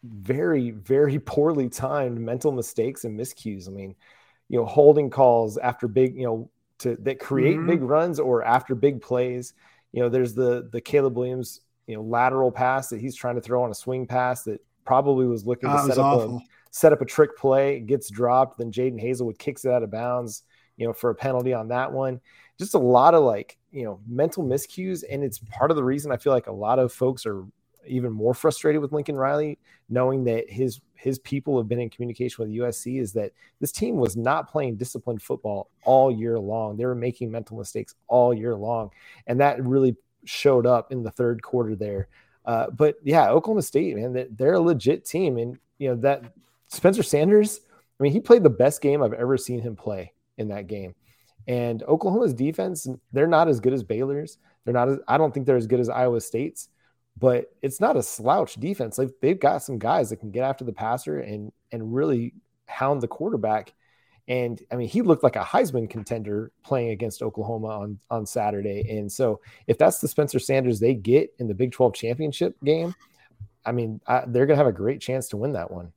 very, 0.04 0.72
very 0.72 1.20
poorly 1.26 1.70
timed 1.70 2.20
mental 2.20 2.52
mistakes 2.52 3.04
and 3.04 3.20
miscues. 3.20 3.68
I 3.68 3.72
mean, 3.72 3.96
you 4.50 4.60
know, 4.60 4.66
holding 4.66 5.10
calls 5.10 5.58
after 5.58 5.88
big, 5.88 6.16
you 6.16 6.24
know, 6.24 6.50
to 6.80 6.96
that 7.02 7.20
create 7.20 7.58
mm-hmm. 7.58 7.68
big 7.68 7.82
runs 7.82 8.20
or 8.20 8.44
after 8.44 8.76
big 8.76 9.02
plays. 9.02 9.54
You 9.94 10.02
know, 10.02 10.10
there's 10.10 10.34
the 10.34 10.70
the 10.72 10.82
Caleb 10.82 11.18
Williams, 11.18 11.62
you 11.88 11.96
know, 11.96 12.02
lateral 12.02 12.52
pass 12.52 12.90
that 12.90 13.02
he's 13.02 13.16
trying 13.16 13.36
to 13.36 13.42
throw 13.42 13.64
on 13.64 13.72
a 13.72 13.76
swing 13.76 14.08
pass 14.08 14.44
that 14.44 14.62
probably 14.86 15.26
was 15.26 15.46
looking 15.46 15.70
to 15.70 15.82
set 15.84 15.98
up 15.98 16.06
awful. 16.06 16.38
a 16.38 16.42
set 16.72 16.94
up 16.94 17.02
a 17.02 17.06
trick 17.06 17.38
play, 17.38 17.80
gets 17.80 18.10
dropped, 18.10 18.58
then 18.58 18.72
Jadon 18.72 19.04
Haselwood 19.04 19.38
kicks 19.38 19.66
it 19.66 19.72
out 19.72 19.84
of 19.84 19.92
bounds 19.92 20.44
you 20.82 20.88
know, 20.88 20.94
for 20.94 21.12
a 21.12 21.16
penalty 21.16 21.54
on 21.54 21.68
that 21.68 21.92
one. 21.92 22.20
Just 22.58 22.74
a 22.74 22.80
lot 22.80 23.14
of 23.14 23.24
like, 23.24 23.60
you 23.72 23.84
know, 23.84 24.00
mental 24.08 24.44
miscues. 24.44 25.04
And 25.10 25.24
it's 25.24 25.38
part 25.38 25.70
of 25.70 25.78
the 25.78 25.84
reason 25.84 26.12
I 26.12 26.18
feel 26.18 26.34
like 26.34 26.48
a 26.48 26.52
lot 26.52 26.80
of 26.80 26.92
folks 26.92 27.26
are 27.28 27.46
even 27.88 28.12
more 28.12 28.34
frustrated 28.34 28.82
with 28.82 28.92
Lincoln 28.92 29.16
Riley, 29.16 29.58
knowing 29.90 30.24
that 30.26 30.50
his 30.50 30.82
his 30.96 31.18
people 31.20 31.58
have 31.58 31.68
been 31.68 31.80
in 31.80 31.90
communication 31.90 32.44
with 32.44 32.56
USC, 32.56 33.02
is 33.02 33.14
that 33.14 33.32
this 33.60 33.72
team 33.72 33.96
was 33.96 34.16
not 34.16 34.50
playing 34.50 34.76
disciplined 34.76 35.22
football 35.22 35.70
all 35.84 36.12
year 36.12 36.40
long. 36.40 36.78
They 36.78 36.86
were 36.86 36.96
making 36.96 37.32
mental 37.32 37.58
mistakes 37.58 37.96
all 38.08 38.34
year 38.34 38.56
long, 38.56 38.92
and 39.28 39.40
that 39.40 39.64
really 39.64 39.96
showed 40.26 40.66
up 40.66 40.92
in 40.92 41.04
the 41.04 41.12
third 41.12 41.42
quarter 41.42 41.76
there. 41.76 42.08
Uh, 42.46 42.70
but 42.70 42.96
yeah, 43.04 43.30
Oklahoma 43.30 43.62
State, 43.62 43.96
man, 43.96 44.28
they're 44.32 44.54
a 44.54 44.60
legit 44.60 45.06
team, 45.06 45.38
and 45.38 45.58
you 45.78 45.90
know 45.90 45.96
that 45.96 46.34
Spencer 46.68 47.04
Sanders. 47.04 47.62
I 48.00 48.04
mean, 48.04 48.14
he 48.14 48.20
played 48.20 48.44
the 48.44 48.50
best 48.50 48.82
game 48.82 49.04
I've 49.04 49.14
ever 49.14 49.38
seen 49.38 49.62
him 49.62 49.76
play 49.76 50.14
in 50.38 50.48
that 50.48 50.66
game. 50.66 50.96
And 51.48 51.84
Oklahoma's 51.84 52.34
defense, 52.34 52.88
they're 53.12 53.28
not 53.28 53.48
as 53.48 53.60
good 53.60 53.74
as 53.74 53.84
Baylor's. 53.84 54.38
They're 54.64 54.74
not 54.74 54.90
as 54.90 55.00
I 55.08 55.18
don't 55.18 55.34
think 55.34 55.46
they're 55.46 55.58
as 55.58 55.68
good 55.68 55.80
as 55.80 55.90
Iowa 55.90 56.22
State's 56.22 56.70
but 57.18 57.54
it's 57.62 57.80
not 57.80 57.98
a 57.98 58.04
slouch 58.04 58.56
defense. 58.56 58.98
Like 58.98 59.12
they've 59.22 59.40
got 59.40 59.64
some 59.64 59.78
guys 59.78 60.10
that 60.10 60.18
can 60.18 60.32
get 60.32 60.44
after 60.44 60.64
the 60.64 60.74
passer 60.74 61.20
and 61.20 61.52
and 61.72 61.94
really 61.94 62.34
hound 62.66 63.02
the 63.02 63.08
quarterback. 63.08 63.74
And 64.28 64.62
I 64.72 64.76
mean, 64.76 64.88
he 64.88 65.02
looked 65.02 65.24
like 65.24 65.36
a 65.36 65.40
Heisman 65.40 65.90
contender 65.90 66.52
playing 66.64 66.92
against 66.92 67.22
Oklahoma 67.22 67.68
on 67.68 68.00
on 68.10 68.26
Saturday. 68.26 68.86
And 68.90 69.12
so, 69.12 69.42
if 69.68 69.78
that's 69.78 70.00
the 70.00 70.08
Spencer 70.08 70.40
Sanders 70.40 70.80
they 70.80 70.94
get 70.94 71.34
in 71.40 71.48
the 71.48 71.54
Big 71.54 71.72
12 71.72 71.94
championship 71.94 72.56
game, 72.64 72.96
I 73.66 73.72
mean, 73.72 74.00
I, 74.08 74.24
they're 74.28 74.46
going 74.46 74.58
to 74.58 74.64
have 74.64 74.74
a 74.74 74.78
great 74.78 75.02
chance 75.02 75.30
to 75.30 75.38
win 75.38 75.54
that 75.54 75.72
one. 75.72 75.92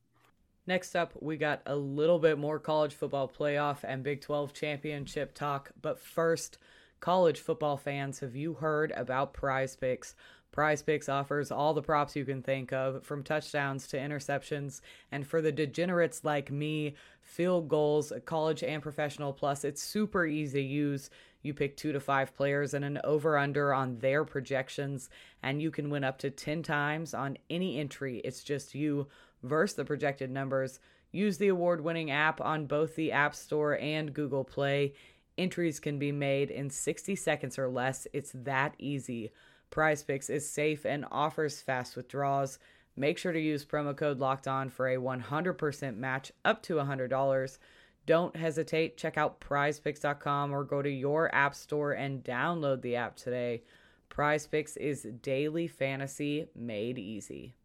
Next 0.67 0.97
up, 0.97 1.13
we 1.21 1.37
got 1.37 1.61
a 1.67 1.77
little 1.77 2.19
bit 2.19 2.39
more 2.39 2.59
college 2.59 2.95
football 2.95 3.29
playoff 3.29 3.79
and 3.85 4.03
Big 4.03 4.23
12 4.23 4.55
championship 4.55 5.35
talk. 5.35 5.71
But 5.81 5.99
first, 5.99 6.57
college 7.01 7.39
football 7.39 7.77
fans, 7.77 8.21
have 8.21 8.35
you 8.35 8.55
heard 8.55 8.91
about 8.93 9.35
prize 9.35 9.77
picks? 9.77 10.15
Prize 10.55 10.83
Picks 10.83 11.09
offers 11.09 11.51
all 11.51 11.75
the 11.75 11.83
props 11.83 12.15
you 12.15 12.25
can 12.25 12.41
think 12.41 12.73
of, 12.73 13.05
from 13.05 13.25
touchdowns 13.25 13.89
to 13.89 13.97
interceptions. 13.97 14.83
And 15.11 15.27
for 15.27 15.43
the 15.43 15.51
degenerates 15.51 16.23
like 16.23 16.49
me, 16.49 16.95
field 17.21 17.67
goals, 17.67 18.13
college 18.25 18.63
and 18.63 18.81
professional. 18.81 19.33
Plus, 19.33 19.65
it's 19.65 19.83
super 19.83 20.25
easy 20.25 20.63
to 20.63 20.65
use. 20.65 21.11
You 21.43 21.55
pick 21.55 21.77
two 21.77 21.91
to 21.91 21.99
five 21.99 22.37
players 22.37 22.73
and 22.73 22.85
an 22.85 23.01
over 23.03 23.37
under 23.37 23.75
on 23.75 23.99
their 23.99 24.25
projections, 24.25 25.11
and 25.43 25.61
you 25.61 25.73
can 25.73 25.91
win 25.91 26.05
up 26.05 26.19
to 26.19 26.31
10 26.31 26.63
times 26.63 27.15
on 27.15 27.37
any 27.51 27.81
entry. 27.81 28.19
It's 28.19 28.45
just 28.45 28.77
you 28.77 29.09
versus 29.43 29.75
the 29.75 29.85
projected 29.85 30.31
numbers. 30.31 30.79
Use 31.11 31.37
the 31.39 31.49
award 31.49 31.81
winning 31.81 32.13
app 32.13 32.41
on 32.41 32.67
both 32.67 32.95
the 32.95 33.11
App 33.11 33.35
Store 33.35 33.77
and 33.77 34.15
Google 34.15 34.45
Play. 34.45 34.95
Entries 35.37 35.81
can 35.81 35.99
be 35.99 36.13
made 36.13 36.53
in 36.53 36.71
60 36.71 37.17
seconds 37.17 37.59
or 37.59 37.69
less. 37.69 38.07
It's 38.13 38.31
that 38.37 38.77
easy. 38.79 39.33
Prize 39.75 40.05
Picks 40.05 40.31
is 40.31 40.49
safe 40.49 40.87
and 40.87 41.05
offers 41.11 41.61
fast 41.61 41.97
withdrawals. 41.97 42.61
Make 42.95 43.19
sure 43.19 43.33
to 43.33 43.41
use 43.41 43.65
promo 43.65 43.97
code 43.97 44.21
locked 44.21 44.47
on 44.47 44.71
for 44.71 44.87
a 44.87 44.99
100% 44.99 45.97
match 45.97 46.31
up 46.45 46.63
to 46.63 46.75
$100. 46.75 47.59
Don't 48.07 48.37
hesitate. 48.37 48.97
Check 48.97 49.19
out 49.19 49.41
prizepicks.com 49.41 50.53
or 50.53 50.63
go 50.63 50.81
to 50.81 50.89
your 50.89 51.35
app 51.35 51.57
store 51.57 51.91
and 51.91 52.23
download 52.23 52.83
the 52.83 52.95
app 52.95 53.17
today. 53.17 53.65
Prize 54.11 54.47
Picks 54.47 54.77
is 54.77 55.09
daily 55.23 55.67
fantasy 55.67 56.47
made 56.55 56.97
easy. 56.97 57.57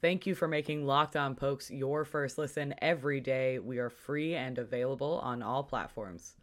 Thank 0.00 0.26
you 0.26 0.36
for 0.36 0.46
making 0.46 0.86
Locked 0.86 1.16
On 1.16 1.34
Pokes 1.34 1.72
your 1.72 2.04
first 2.04 2.38
listen 2.38 2.72
every 2.80 3.18
day. 3.20 3.58
We 3.58 3.78
are 3.78 3.90
free 3.90 4.36
and 4.36 4.56
available 4.56 5.18
on 5.24 5.42
all 5.42 5.64
platforms. 5.64 6.36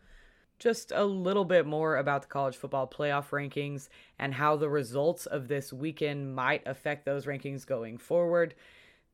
Just 0.60 0.92
a 0.94 1.06
little 1.06 1.46
bit 1.46 1.66
more 1.66 1.96
about 1.96 2.24
the 2.24 2.28
college 2.28 2.58
football 2.58 2.86
playoff 2.86 3.30
rankings 3.30 3.88
and 4.20 4.34
how 4.34 4.58
the 4.58 4.68
results 4.68 5.26
of 5.26 5.48
this 5.48 5.72
weekend 5.72 6.36
might 6.36 6.68
affect 6.68 7.06
those 7.06 7.28
rankings 7.28 7.66
going 7.66 7.98
forward. 7.98 8.56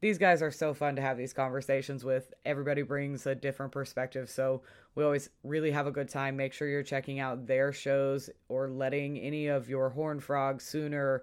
These 0.02 0.18
guys 0.18 0.42
are 0.42 0.50
so 0.50 0.74
fun 0.74 0.96
to 0.96 1.04
have 1.04 1.20
these 1.20 1.34
conversations 1.34 2.04
with. 2.04 2.34
Everybody 2.44 2.82
brings 2.82 3.28
a 3.28 3.36
different 3.36 3.72
perspective, 3.72 4.28
so 4.28 4.64
we 4.96 5.04
always 5.04 5.30
really 5.44 5.70
have 5.70 5.86
a 5.86 5.92
good 5.92 6.10
time. 6.10 6.36
Make 6.36 6.54
sure 6.54 6.68
you're 6.68 6.82
checking 6.82 7.20
out 7.20 7.46
their 7.46 7.72
shows 7.72 8.28
or 8.50 8.70
letting 8.70 9.20
any 9.20 9.46
of 9.46 9.70
your 9.70 9.92
Horn 9.92 10.20
Frogs, 10.20 10.64
Sooner, 10.64 11.22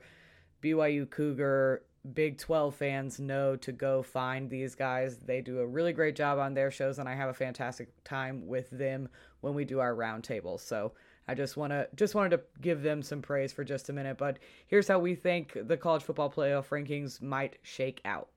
BYU 0.63 1.11
Cougar, 1.11 1.83
Big 2.15 2.39
12 2.39 2.75
fans 2.75 3.19
know 3.19 3.57
to 3.57 3.73
go 3.73 4.03
find 4.03 4.49
these 4.49 4.75
guys. 4.75 5.19
They 5.19 5.41
do 5.41 5.59
a 5.59 5.67
really 5.67 5.93
great 5.93 6.17
job 6.17 6.39
on 6.39 6.55
their 6.55 6.71
shows, 6.71 6.99
and 6.99 7.09
I 7.09 7.15
have 7.15 7.29
a 7.29 7.35
fantastic 7.35 7.89
time 8.05 8.47
with 8.47 8.71
them 8.71 9.09
when 9.41 9.55
we 9.55 9.65
do 9.65 9.81
our 9.81 9.95
roundtables. 9.95 10.61
So 10.61 10.93
I 11.27 11.35
just 11.35 11.57
want 11.57 11.73
to 11.73 11.89
just 11.95 12.15
wanted 12.15 12.31
to 12.31 12.43
give 12.61 12.83
them 12.83 13.03
some 13.03 13.21
praise 13.21 13.53
for 13.53 13.65
just 13.65 13.89
a 13.89 13.93
minute. 13.93 14.17
But 14.17 14.39
here's 14.67 14.89
how 14.89 14.99
we 15.01 15.15
think 15.15 15.57
the 15.61 15.77
college 15.77 16.03
football 16.03 16.31
playoff 16.31 16.69
rankings 16.69 17.21
might 17.21 17.57
shake 17.63 18.01
out. 18.05 18.29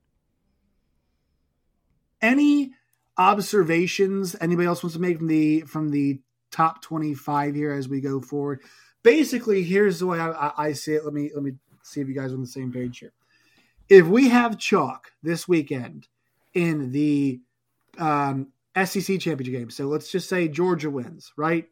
Any 2.21 2.71
observations 3.17 4.35
anybody 4.41 4.67
else 4.67 4.83
wants 4.83 4.95
to 4.95 5.01
make 5.01 5.17
from 5.17 5.27
the 5.27 5.61
from 5.61 5.89
the 5.89 6.19
top 6.51 6.81
25 6.81 7.55
here 7.55 7.71
as 7.71 7.87
we 7.87 8.01
go 8.01 8.19
forward? 8.19 8.61
Basically, 9.03 9.63
here's 9.63 9.99
the 9.99 10.07
way 10.07 10.19
I, 10.19 10.51
I 10.57 10.73
see 10.73 10.93
it. 10.93 11.05
Let 11.05 11.13
me 11.13 11.31
let 11.33 11.43
me 11.43 11.53
see 11.83 12.01
if 12.01 12.07
you 12.07 12.15
guys 12.15 12.31
are 12.31 12.35
on 12.35 12.41
the 12.41 12.47
same 12.47 12.71
page 12.71 12.99
here 12.99 13.13
if 13.91 14.07
we 14.07 14.29
have 14.29 14.57
chalk 14.57 15.11
this 15.21 15.49
weekend 15.49 16.07
in 16.53 16.91
the 16.93 17.41
um, 17.97 18.47
SEC 18.73 19.19
championship 19.19 19.53
game, 19.53 19.69
so 19.69 19.85
let's 19.87 20.09
just 20.09 20.29
say 20.29 20.47
Georgia 20.47 20.89
wins, 20.89 21.33
right? 21.35 21.67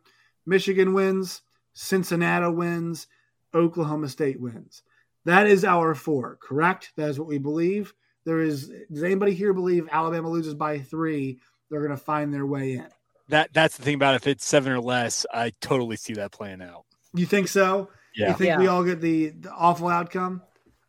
Michigan 0.46 0.94
wins, 0.94 1.42
Cincinnati 1.74 2.52
wins, 2.52 3.08
Oklahoma 3.56 4.10
State 4.10 4.40
wins. 4.40 4.84
That 5.24 5.48
is 5.48 5.64
our 5.64 5.96
four, 5.96 6.38
correct? 6.42 6.92
That 6.98 7.10
is 7.10 7.18
what 7.18 7.30
we 7.30 7.38
believe. 7.38 7.94
There 8.26 8.42
is. 8.42 8.70
Does 8.92 9.04
anybody 9.04 9.34
here 9.34 9.54
believe 9.54 9.88
Alabama 9.90 10.30
loses 10.30 10.56
by 10.56 10.80
three? 10.80 11.40
They're 11.70 11.80
going 11.80 11.92
to 11.92 11.98
find 11.98 12.34
their 12.34 12.46
way 12.46 12.74
in. 12.74 12.88
That 13.30 13.54
that's 13.54 13.78
the 13.78 13.84
thing 13.84 13.96
about 13.96 14.16
it. 14.16 14.18
if 14.18 14.28
it's 14.28 14.46
seven 14.46 14.74
or 14.74 14.82
less. 14.82 15.26
I 15.34 15.54
totally 15.62 15.96
see 15.96 16.16
that 16.16 16.34
playing 16.34 16.62
out. 16.62 16.84
You 17.14 17.26
think 17.26 17.48
so? 17.48 17.90
Yeah. 18.14 18.30
You 18.30 18.34
think 18.34 18.48
yeah. 18.50 18.58
we 18.58 18.68
all 18.68 18.84
get 18.84 19.00
the, 19.00 19.30
the 19.30 19.52
awful 19.52 19.88
outcome? 19.88 20.42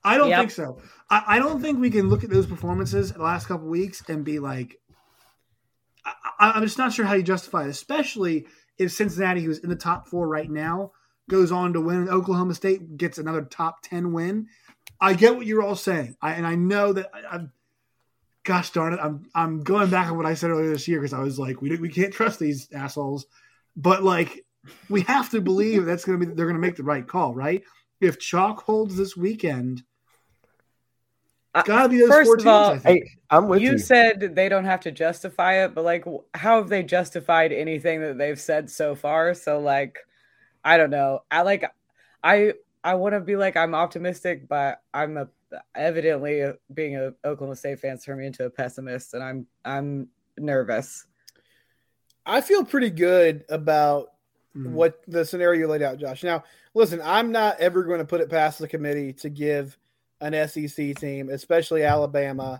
I 0.02 0.16
don't 0.16 0.30
yep. 0.30 0.38
think 0.40 0.50
so. 0.50 0.78
I, 1.10 1.24
I, 1.26 1.38
don't 1.38 1.60
think 1.60 1.78
we 1.78 1.90
can 1.90 2.08
look 2.08 2.24
at 2.24 2.30
those 2.30 2.46
performances 2.46 3.12
the 3.12 3.22
last 3.22 3.46
couple 3.46 3.68
weeks 3.68 4.02
and 4.08 4.24
be 4.24 4.38
like, 4.38 4.78
I, 6.04 6.56
am 6.56 6.62
just 6.62 6.78
not 6.78 6.92
sure 6.92 7.04
how 7.04 7.14
you 7.14 7.22
justify 7.22 7.64
it, 7.64 7.68
especially 7.70 8.46
if 8.78 8.92
Cincinnati, 8.92 9.42
who's 9.42 9.58
in 9.58 9.68
the 9.68 9.76
top 9.76 10.08
four 10.08 10.26
right 10.26 10.50
now, 10.50 10.92
goes 11.28 11.52
on 11.52 11.74
to 11.74 11.80
win. 11.80 12.08
Oklahoma 12.08 12.54
State 12.54 12.96
gets 12.96 13.18
another 13.18 13.42
top 13.42 13.82
ten 13.82 14.12
win. 14.12 14.46
I 15.00 15.14
get 15.14 15.36
what 15.36 15.46
you're 15.46 15.62
all 15.62 15.76
saying, 15.76 16.16
I, 16.20 16.32
and 16.32 16.46
I 16.46 16.54
know 16.54 16.92
that 16.94 17.10
I, 17.14 17.34
am 17.36 17.52
Gosh 18.42 18.70
darn 18.70 18.94
it, 18.94 19.00
I'm 19.02 19.28
I'm 19.34 19.60
going 19.60 19.90
back 19.90 20.10
on 20.10 20.16
what 20.16 20.24
I 20.24 20.32
said 20.32 20.50
earlier 20.50 20.70
this 20.70 20.88
year 20.88 20.98
because 20.98 21.12
I 21.12 21.20
was 21.20 21.38
like, 21.38 21.60
we 21.60 21.76
we 21.76 21.90
can't 21.90 22.12
trust 22.12 22.38
these 22.38 22.68
assholes, 22.72 23.26
but 23.76 24.02
like 24.02 24.46
we 24.88 25.02
have 25.02 25.30
to 25.30 25.42
believe 25.42 25.84
that's 25.84 26.06
going 26.06 26.18
to 26.18 26.26
be 26.26 26.32
they're 26.32 26.46
going 26.46 26.60
to 26.60 26.66
make 26.66 26.76
the 26.76 26.82
right 26.82 27.06
call, 27.06 27.34
right? 27.34 27.62
If 28.00 28.18
chalk 28.18 28.62
holds 28.62 28.96
this 28.96 29.14
weekend 29.14 29.82
gotta 31.52 31.88
be 31.88 31.98
those 31.98 32.08
First 32.08 32.26
four 32.26 32.36
of 32.36 32.46
all. 32.46 32.70
I 32.72 32.78
think. 32.78 33.04
Hey, 33.04 33.10
I'm 33.30 33.48
with 33.48 33.60
you. 33.60 33.72
You 33.72 33.78
said 33.78 34.34
they 34.34 34.48
don't 34.48 34.64
have 34.64 34.80
to 34.80 34.92
justify 34.92 35.64
it, 35.64 35.74
but 35.74 35.84
like, 35.84 36.04
how 36.34 36.58
have 36.58 36.68
they 36.68 36.82
justified 36.82 37.52
anything 37.52 38.00
that 38.00 38.18
they've 38.18 38.40
said 38.40 38.70
so 38.70 38.94
far? 38.94 39.34
So 39.34 39.60
like, 39.60 39.98
I 40.64 40.76
don't 40.76 40.90
know. 40.90 41.20
I 41.30 41.42
like, 41.42 41.64
I 42.22 42.54
I 42.82 42.94
want 42.94 43.14
to 43.14 43.20
be 43.20 43.36
like 43.36 43.56
I'm 43.56 43.74
optimistic, 43.74 44.48
but 44.48 44.80
I'm 44.94 45.16
a 45.16 45.28
evidently 45.74 46.42
uh, 46.42 46.52
being 46.72 46.96
a 46.96 47.12
Oklahoma 47.24 47.56
State 47.56 47.80
fan 47.80 47.98
turned 47.98 48.20
me 48.20 48.26
into 48.26 48.44
a 48.44 48.50
pessimist, 48.50 49.14
and 49.14 49.22
I'm 49.22 49.46
I'm 49.64 50.08
nervous. 50.38 51.06
I 52.24 52.40
feel 52.40 52.64
pretty 52.64 52.90
good 52.90 53.44
about 53.48 54.12
mm. 54.56 54.70
what 54.70 55.02
the 55.08 55.24
scenario 55.24 55.60
you 55.60 55.66
laid 55.66 55.82
out, 55.82 55.98
Josh. 55.98 56.22
Now, 56.22 56.44
listen, 56.74 57.00
I'm 57.02 57.32
not 57.32 57.58
ever 57.58 57.82
going 57.82 57.98
to 57.98 58.04
put 58.04 58.20
it 58.20 58.30
past 58.30 58.58
the 58.58 58.68
committee 58.68 59.12
to 59.14 59.28
give 59.28 59.76
an 60.20 60.48
SEC 60.48 60.96
team, 60.96 61.30
especially 61.30 61.84
Alabama 61.84 62.58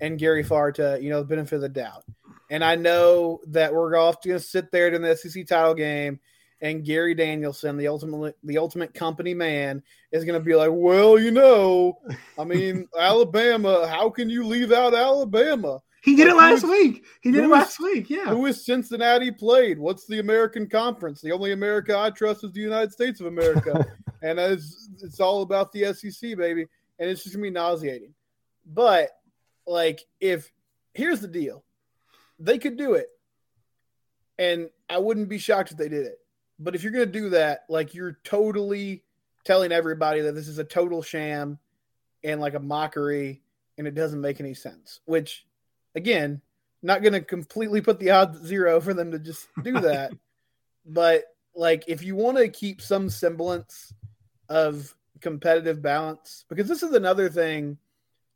and 0.00 0.18
Gary 0.18 0.44
Farta, 0.44 1.00
you 1.02 1.10
know, 1.10 1.20
the 1.20 1.26
benefit 1.26 1.56
of 1.56 1.62
the 1.62 1.68
doubt. 1.68 2.04
And 2.50 2.62
I 2.62 2.74
know 2.74 3.40
that 3.46 3.72
we're 3.72 3.96
off 3.96 4.22
going 4.22 4.38
to 4.38 4.44
sit 4.44 4.70
there 4.70 4.88
in 4.88 5.02
the 5.02 5.16
SEC 5.16 5.46
title 5.46 5.74
game 5.74 6.20
and 6.62 6.84
Gary 6.84 7.14
Danielson, 7.14 7.76
the 7.76 7.88
ultimate 7.88 8.36
the 8.44 8.56
ultimate 8.56 8.94
company 8.94 9.34
man, 9.34 9.82
is 10.12 10.24
going 10.24 10.38
to 10.38 10.44
be 10.44 10.54
like, 10.54 10.70
"Well, 10.72 11.18
you 11.18 11.32
know, 11.32 11.98
I 12.38 12.44
mean, 12.44 12.88
Alabama. 12.98 13.86
How 13.88 14.08
can 14.08 14.30
you 14.30 14.44
leave 14.44 14.70
out 14.70 14.94
Alabama? 14.94 15.82
He 16.02 16.16
did 16.16 16.28
like, 16.28 16.34
it 16.34 16.36
last 16.36 16.64
week. 16.64 17.04
He 17.20 17.30
did 17.30 17.44
it 17.44 17.48
last 17.48 17.74
is, 17.74 17.78
week. 17.80 18.10
Yeah. 18.10 18.26
Who 18.26 18.46
is 18.46 18.64
Cincinnati 18.64 19.30
played? 19.30 19.78
What's 19.78 20.06
the 20.06 20.20
American 20.20 20.68
Conference? 20.68 21.20
The 21.20 21.32
only 21.32 21.52
America 21.52 21.98
I 21.98 22.10
trust 22.10 22.44
is 22.44 22.52
the 22.52 22.60
United 22.60 22.92
States 22.92 23.20
of 23.20 23.26
America, 23.26 23.84
and 24.22 24.38
it's, 24.38 24.88
it's 25.02 25.20
all 25.20 25.42
about 25.42 25.72
the 25.72 25.92
SEC, 25.92 26.36
baby 26.36 26.66
and 27.02 27.10
it's 27.10 27.24
just 27.24 27.34
gonna 27.34 27.42
be 27.42 27.50
nauseating. 27.50 28.14
But 28.64 29.10
like, 29.66 30.06
if 30.20 30.52
here's 30.94 31.20
the 31.20 31.28
deal, 31.28 31.64
they 32.38 32.58
could 32.58 32.76
do 32.76 32.94
it, 32.94 33.08
and 34.38 34.70
I 34.88 34.98
wouldn't 34.98 35.28
be 35.28 35.38
shocked 35.38 35.72
if 35.72 35.76
they 35.76 35.88
did 35.88 36.06
it. 36.06 36.18
But 36.58 36.76
if 36.76 36.82
you're 36.82 36.92
going 36.92 37.06
to 37.06 37.12
do 37.12 37.30
that, 37.30 37.64
like, 37.68 37.94
you're 37.94 38.18
totally 38.22 39.02
telling 39.44 39.72
everybody 39.72 40.20
that 40.20 40.32
this 40.32 40.46
is 40.46 40.58
a 40.58 40.64
total 40.64 41.02
sham 41.02 41.58
and 42.22 42.40
like 42.40 42.54
a 42.54 42.60
mockery, 42.60 43.42
and 43.78 43.86
it 43.86 43.94
doesn't 43.94 44.20
make 44.20 44.38
any 44.38 44.54
sense. 44.54 45.00
Which, 45.04 45.44
again, 45.96 46.40
not 46.82 47.02
going 47.02 47.14
to 47.14 47.20
completely 47.20 47.80
put 47.80 47.98
the 47.98 48.10
odds 48.10 48.38
at 48.38 48.44
zero 48.44 48.80
for 48.80 48.94
them 48.94 49.10
to 49.10 49.18
just 49.18 49.48
do 49.62 49.72
that. 49.80 50.12
but 50.86 51.24
like, 51.54 51.84
if 51.88 52.02
you 52.02 52.14
want 52.14 52.38
to 52.38 52.48
keep 52.48 52.80
some 52.80 53.10
semblance 53.10 53.92
of 54.48 54.94
competitive 55.22 55.80
balance, 55.80 56.44
because 56.48 56.68
this 56.68 56.82
is 56.82 56.92
another 56.92 57.28
thing, 57.28 57.78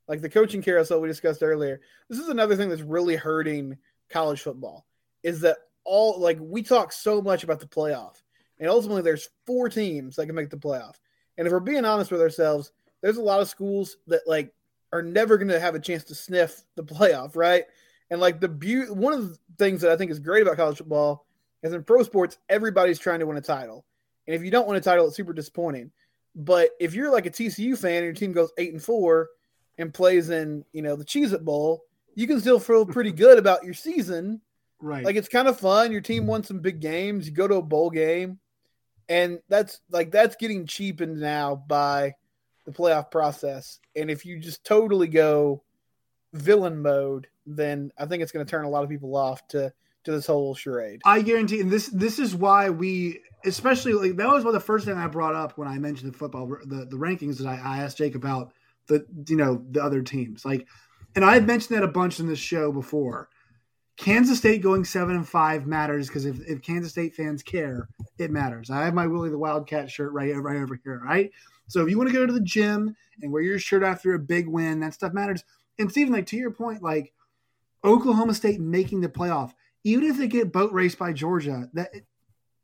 like 0.09 0.23
the 0.23 0.29
coaching 0.29 0.63
carousel 0.63 1.01
we 1.01 1.09
discussed 1.09 1.43
earlier. 1.43 1.81
This 2.09 2.19
is 2.19 2.29
another 2.29 2.57
thing 2.57 2.69
that's 2.69 2.83
really 2.83 3.17
hurting 3.17 3.77
college 4.09 4.41
football. 4.41 4.87
Is 5.23 5.41
that 5.41 5.59
all? 5.85 6.19
Like 6.21 6.39
we 6.41 6.63
talk 6.63 6.93
so 6.93 7.21
much 7.21 7.45
about 7.45 7.61
the 7.61 7.67
playoff, 7.67 8.23
and 8.59 8.71
ultimately 8.71 9.03
there's 9.03 9.29
four 9.45 9.69
teams 9.69 10.17
that 10.17 10.27
can 10.27 10.35
make 10.35 10.51
the 10.51 10.57
playoff. 10.57 10.95
And 11.37 11.47
if 11.47 11.53
we're 11.53 11.61
being 11.61 11.85
honest 11.85 12.11
with 12.11 12.23
ourselves, 12.23 12.73
there's 13.03 13.19
a 13.19 13.23
lot 13.23 13.41
of 13.41 13.49
schools 13.49 13.99
that 14.07 14.23
like 14.27 14.55
are 14.93 15.03
never 15.03 15.37
going 15.37 15.49
to 15.49 15.61
have 15.61 15.75
a 15.75 15.81
chance 15.81 16.05
to 16.05 16.15
sniff 16.15 16.63
the 16.77 16.85
playoff, 16.85 17.37
right? 17.37 17.65
And 18.11 18.21
like 18.21 18.41
the 18.41 18.49
beauty, 18.49 18.91
one 18.91 19.13
of 19.13 19.31
the 19.31 19.39
things 19.59 19.81
that 19.83 19.91
I 19.91 19.97
think 19.97 20.11
is 20.11 20.21
great 20.21 20.43
about 20.43 20.57
college 20.57 20.79
football 20.79 21.27
is 21.63 21.73
in 21.73 21.83
pro 21.83 22.03
sports, 22.05 22.39
everybody's 22.49 22.99
trying 22.99 23.21
to 23.21 23.27
win 23.27 23.37
a 23.37 23.43
title. 23.43 23.85
And 24.27 24.35
if 24.35 24.43
you 24.43 24.51
don't 24.51 24.67
win 24.67 24.77
a 24.77 24.81
title, 24.81 25.07
it's 25.07 25.17
super 25.17 25.33
disappointing. 25.33 25.91
But 26.37 26.71
if 26.79 26.95
you're 26.95 27.11
like 27.11 27.27
a 27.27 27.31
TCU 27.31 27.77
fan 27.79 27.97
and 27.97 28.05
your 28.05 28.13
team 28.13 28.33
goes 28.33 28.53
eight 28.59 28.73
and 28.73 28.83
four 28.83 29.29
and 29.79 29.93
plays 29.93 30.29
in, 30.29 30.65
you 30.73 30.83
know, 30.83 30.95
the 30.95 31.05
Cheez 31.05 31.33
It 31.33 31.45
Bowl, 31.45 31.83
you 32.15 32.27
can 32.27 32.41
still 32.41 32.61
feel 32.61 32.85
pretty 32.85 33.13
good 33.25 33.39
about 33.39 33.65
your 33.65 33.75
season. 33.75 34.43
Right. 34.79 35.05
Like 35.05 35.17
it's 35.17 35.29
kind 35.29 35.49
of 35.49 35.59
fun. 35.59 35.93
Your 35.93 36.03
team 36.03 36.27
won 36.27 36.45
some 36.45 36.61
big 36.61 36.81
games. 36.81 37.27
You 37.27 37.35
go 37.35 37.49
to 37.49 37.55
a 37.57 37.63
bowl 37.63 37.91
game. 37.91 38.39
And 39.09 39.39
that's 39.49 39.81
like 39.91 40.11
that's 40.11 40.37
getting 40.37 40.67
cheapened 40.67 41.19
now 41.19 41.55
by 41.55 42.15
the 42.67 42.73
playoff 42.73 43.11
process. 43.11 43.79
And 43.95 44.11
if 44.11 44.27
you 44.27 44.39
just 44.39 44.65
totally 44.65 45.09
go 45.09 45.63
villain 46.35 46.83
mode, 46.83 47.29
then 47.47 47.93
I 47.97 48.07
think 48.07 48.23
it's 48.23 48.33
going 48.33 48.45
to 48.45 48.51
turn 48.51 48.65
a 48.65 48.69
lot 48.69 48.85
of 48.85 48.91
people 48.91 49.17
off 49.17 49.47
to 49.49 49.73
to 50.05 50.13
this 50.13 50.27
whole 50.27 50.55
charade. 50.55 51.03
I 51.05 51.23
guarantee, 51.23 51.61
and 51.61 51.71
this 51.71 51.89
this 51.89 52.19
is 52.19 52.35
why 52.35 52.71
we, 52.71 53.21
especially 53.47 53.93
like 53.93 54.17
that 54.17 54.29
was 54.29 54.45
one 54.45 54.55
of 54.55 54.61
the 54.61 54.67
first 54.67 54.85
thing 54.85 54.97
I 54.97 55.07
brought 55.07 55.35
up 55.35 55.57
when 55.57 55.69
I 55.69 55.79
mentioned 55.79 56.13
the 56.13 56.17
football 56.17 56.47
the 56.65 56.87
the 56.87 56.97
rankings 56.97 57.39
that 57.39 57.47
I, 57.47 57.55
I 57.55 57.83
asked 57.83 57.99
Jake 57.99 58.15
about 58.15 58.53
the 58.89 59.07
you 59.29 59.37
know 59.37 59.65
the 59.71 59.83
other 59.83 60.03
teams 60.03 60.45
like, 60.45 60.67
and 61.15 61.25
I 61.25 61.35
had 61.35 61.47
mentioned 61.47 61.77
that 61.77 61.85
a 61.85 61.89
bunch 61.89 62.21
in 62.21 62.27
this 62.27 62.39
show 62.39 62.73
before. 62.73 63.29
Kansas 63.97 64.37
State 64.37 64.61
going 64.61 64.85
seven 64.85 65.17
and 65.17 65.27
five 65.27 65.67
matters 65.67 66.09
because 66.09 66.27
if, 66.27 66.39
if 66.47 66.61
Kansas 66.61 66.93
State 66.93 67.15
fans 67.15 67.43
care, 67.43 67.89
it 68.19 68.31
matters. 68.31 68.69
I 68.69 68.85
have 68.85 68.93
my 68.93 69.07
Willie 69.07 69.31
the 69.31 69.39
Wildcat 69.39 69.91
shirt 69.91 70.13
right 70.13 70.37
right 70.37 70.59
over 70.59 70.79
here, 70.85 71.01
right? 71.03 71.31
So 71.69 71.83
if 71.83 71.91
you 71.91 71.97
want 71.97 72.11
to 72.11 72.15
go 72.15 72.27
to 72.27 72.33
the 72.33 72.41
gym 72.41 72.95
and 73.23 73.33
wear 73.33 73.43
your 73.43 73.59
shirt 73.59 73.83
after 73.83 74.15
a 74.15 74.19
big 74.19 74.47
win, 74.47 74.81
that 74.81 74.95
stuff 74.95 75.13
matters. 75.13 75.45
And 75.79 75.91
Stephen, 75.91 76.13
like 76.13 76.27
to 76.27 76.37
your 76.37 76.51
point, 76.51 76.83
like 76.83 77.13
Oklahoma 77.85 78.35
State 78.35 78.61
making 78.61 79.01
the 79.01 79.09
playoff, 79.09 79.53
even 79.85 80.05
if 80.05 80.19
they 80.19 80.27
get 80.27 80.53
boat 80.53 80.73
raced 80.73 80.99
by 80.99 81.13
Georgia, 81.13 81.69
that 81.73 81.91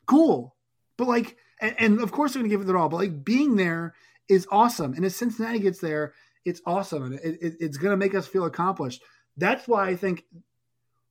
cool. 0.05 0.55
But 0.97 1.07
like, 1.07 1.37
and, 1.59 1.75
and 1.79 2.01
of 2.01 2.11
course 2.11 2.33
they're 2.33 2.41
going 2.41 2.49
to 2.49 2.53
give 2.53 2.61
it 2.61 2.67
their 2.67 2.77
all. 2.77 2.89
But 2.89 2.97
like 2.97 3.23
being 3.23 3.55
there 3.55 3.93
is 4.29 4.47
awesome. 4.51 4.93
And 4.93 5.05
if 5.05 5.13
Cincinnati 5.13 5.59
gets 5.59 5.79
there, 5.79 6.13
it's 6.45 6.61
awesome. 6.65 7.03
And 7.03 7.13
it, 7.15 7.37
it, 7.41 7.53
it's 7.59 7.77
going 7.77 7.91
to 7.91 7.97
make 7.97 8.15
us 8.15 8.27
feel 8.27 8.45
accomplished. 8.45 9.01
That's 9.37 9.67
why 9.67 9.87
I 9.87 9.95
think 9.95 10.25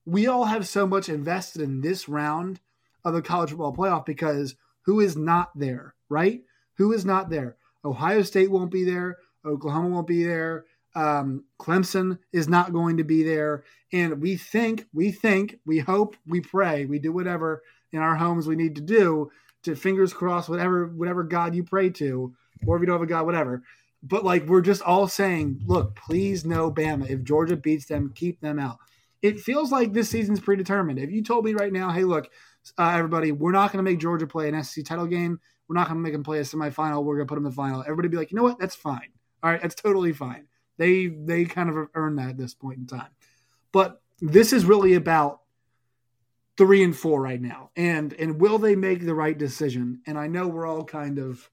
we 0.05 0.27
all 0.27 0.45
have 0.45 0.67
so 0.67 0.87
much 0.87 1.09
invested 1.09 1.63
in 1.63 1.81
this 1.81 2.09
round 2.09 2.61
of 3.05 3.15
the 3.15 3.23
college 3.23 3.51
football 3.51 3.75
playoff 3.75 4.07
because 4.07 4.55
who 4.83 5.01
is 5.01 5.17
not 5.17 5.51
there, 5.55 5.95
right? 6.09 6.43
Who 6.77 6.93
is 6.93 7.05
not 7.05 7.31
there? 7.31 7.57
Ohio 7.85 8.23
State 8.23 8.51
won't 8.51 8.71
be 8.71 8.85
there. 8.85 9.19
Oklahoma 9.45 9.89
won't 9.89 10.07
be 10.07 10.25
there. 10.25 10.65
Um, 10.95 11.45
Clemson 11.59 12.19
is 12.33 12.49
not 12.49 12.73
going 12.73 12.99
to 12.99 13.05
be 13.05 13.23
there. 13.23 13.65
And 13.93 14.21
we 14.21 14.37
think, 14.37 14.87
we 14.93 15.11
think, 15.11 15.59
we 15.65 15.79
hope, 15.79 16.17
we 16.27 16.41
pray, 16.41 16.85
we 16.85 16.99
do 16.99 17.13
whatever 17.13 17.63
in 17.93 18.01
our 18.01 18.17
homes 18.17 18.47
we 18.47 18.57
need 18.57 18.77
to 18.77 18.83
do 18.83 19.31
to 19.63 19.75
fingers 19.77 20.13
crossed, 20.13 20.49
whatever, 20.49 20.87
whatever 20.87 21.23
God 21.23 21.55
you 21.55 21.63
pray 21.63 21.91
to, 21.91 22.35
or 22.67 22.77
if 22.77 22.81
you 22.81 22.87
don't 22.87 22.95
have 22.95 23.03
a 23.03 23.07
God, 23.07 23.27
whatever. 23.27 23.63
But 24.03 24.25
like 24.25 24.47
we're 24.47 24.63
just 24.63 24.83
all 24.83 25.07
saying, 25.07 25.63
look, 25.67 25.95
please 25.95 26.45
no 26.45 26.71
Bama. 26.71 27.09
If 27.09 27.23
Georgia 27.23 27.57
beats 27.57 27.87
them, 27.87 28.13
keep 28.15 28.41
them 28.41 28.59
out. 28.59 28.79
It 29.21 29.41
feels 29.41 29.71
like 29.71 29.93
this 29.93 30.11
season's 30.11 30.41
predetermined. 30.41 30.99
If 30.99 31.13
you 31.13 31.23
told 31.23 31.45
me 31.45 31.55
right 31.55 31.73
now, 31.73 31.91
hey, 31.91 32.03
look, 32.03 32.29
uh, 32.77 32.95
everybody, 32.97 33.31
we're 33.31 33.53
not 33.53 33.73
going 33.73 33.85
to 33.85 33.89
make 33.89 34.01
Georgia 34.01 34.27
play 34.27 34.49
an 34.49 34.63
SEC 34.65 34.85
title 34.85 35.07
game. 35.07 35.39
We're 35.69 35.77
not 35.77 35.87
going 35.87 35.99
to 35.99 36.03
make 36.03 36.13
them 36.13 36.25
play 36.25 36.39
a 36.39 36.43
semifinal. 36.43 37.05
We're 37.05 37.17
going 37.17 37.27
to 37.27 37.29
put 37.29 37.37
them 37.37 37.47
in 37.47 37.51
the 37.51 37.57
final. 37.57 37.83
Everybody 37.83 38.09
be 38.09 38.17
like, 38.17 38.33
you 38.33 38.37
know 38.37 38.43
what? 38.43 38.59
That's 38.59 38.75
fine. 38.75 39.09
All 39.43 39.51
right, 39.51 39.63
that's 39.63 39.75
totally 39.75 40.13
fine. 40.13 40.47
They 40.79 41.07
they 41.07 41.45
kind 41.45 41.69
of 41.69 41.89
earned 41.95 42.19
that 42.19 42.31
at 42.31 42.37
this 42.37 42.55
point 42.55 42.79
in 42.79 42.87
time. 42.87 43.11
But 43.73 44.01
this 44.21 44.53
is 44.53 44.65
really 44.65 44.95
about 44.95 45.42
three 46.57 46.83
and 46.83 46.97
four 46.97 47.21
right 47.21 47.41
now, 47.41 47.71
and 47.77 48.13
and 48.15 48.41
will 48.41 48.59
they 48.59 48.77
make 48.77 49.05
the 49.05 49.15
right 49.15 49.37
decision? 49.37 50.01
And 50.07 50.19
I 50.19 50.27
know 50.27 50.49
we're 50.49 50.67
all 50.67 50.85
kind 50.85 51.19
of 51.19 51.51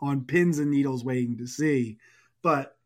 on 0.00 0.24
pins 0.24 0.58
and 0.58 0.70
needles 0.70 1.04
waiting 1.04 1.36
to 1.38 1.46
see, 1.46 1.98
but 2.42 2.76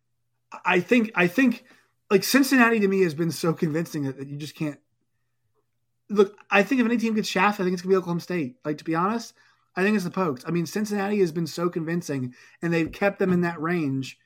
I 0.64 0.80
think 0.80 1.10
I 1.14 1.26
think 1.26 1.64
like 2.10 2.24
Cincinnati 2.24 2.80
to 2.80 2.88
me 2.88 3.02
has 3.02 3.14
been 3.14 3.30
so 3.30 3.52
convincing 3.52 4.04
that, 4.04 4.18
that 4.18 4.28
you 4.28 4.36
just 4.36 4.54
can't 4.54 4.78
look. 6.08 6.36
I 6.50 6.62
think 6.62 6.80
if 6.80 6.86
any 6.86 6.96
team 6.96 7.14
gets 7.14 7.28
shafted, 7.28 7.62
I 7.62 7.64
think 7.64 7.74
it's 7.74 7.82
gonna 7.82 7.94
be 7.94 7.96
Oklahoma 7.96 8.20
State. 8.20 8.56
Like 8.64 8.78
to 8.78 8.84
be 8.84 8.94
honest, 8.94 9.34
I 9.76 9.82
think 9.82 9.96
it's 9.96 10.04
the 10.04 10.10
Pokes. 10.10 10.44
I 10.46 10.50
mean, 10.50 10.66
Cincinnati 10.66 11.18
has 11.20 11.32
been 11.32 11.46
so 11.46 11.68
convincing, 11.68 12.34
and 12.60 12.72
they've 12.72 12.90
kept 12.90 13.18
them 13.18 13.32
in 13.32 13.42
that 13.42 13.60
range 13.60 14.18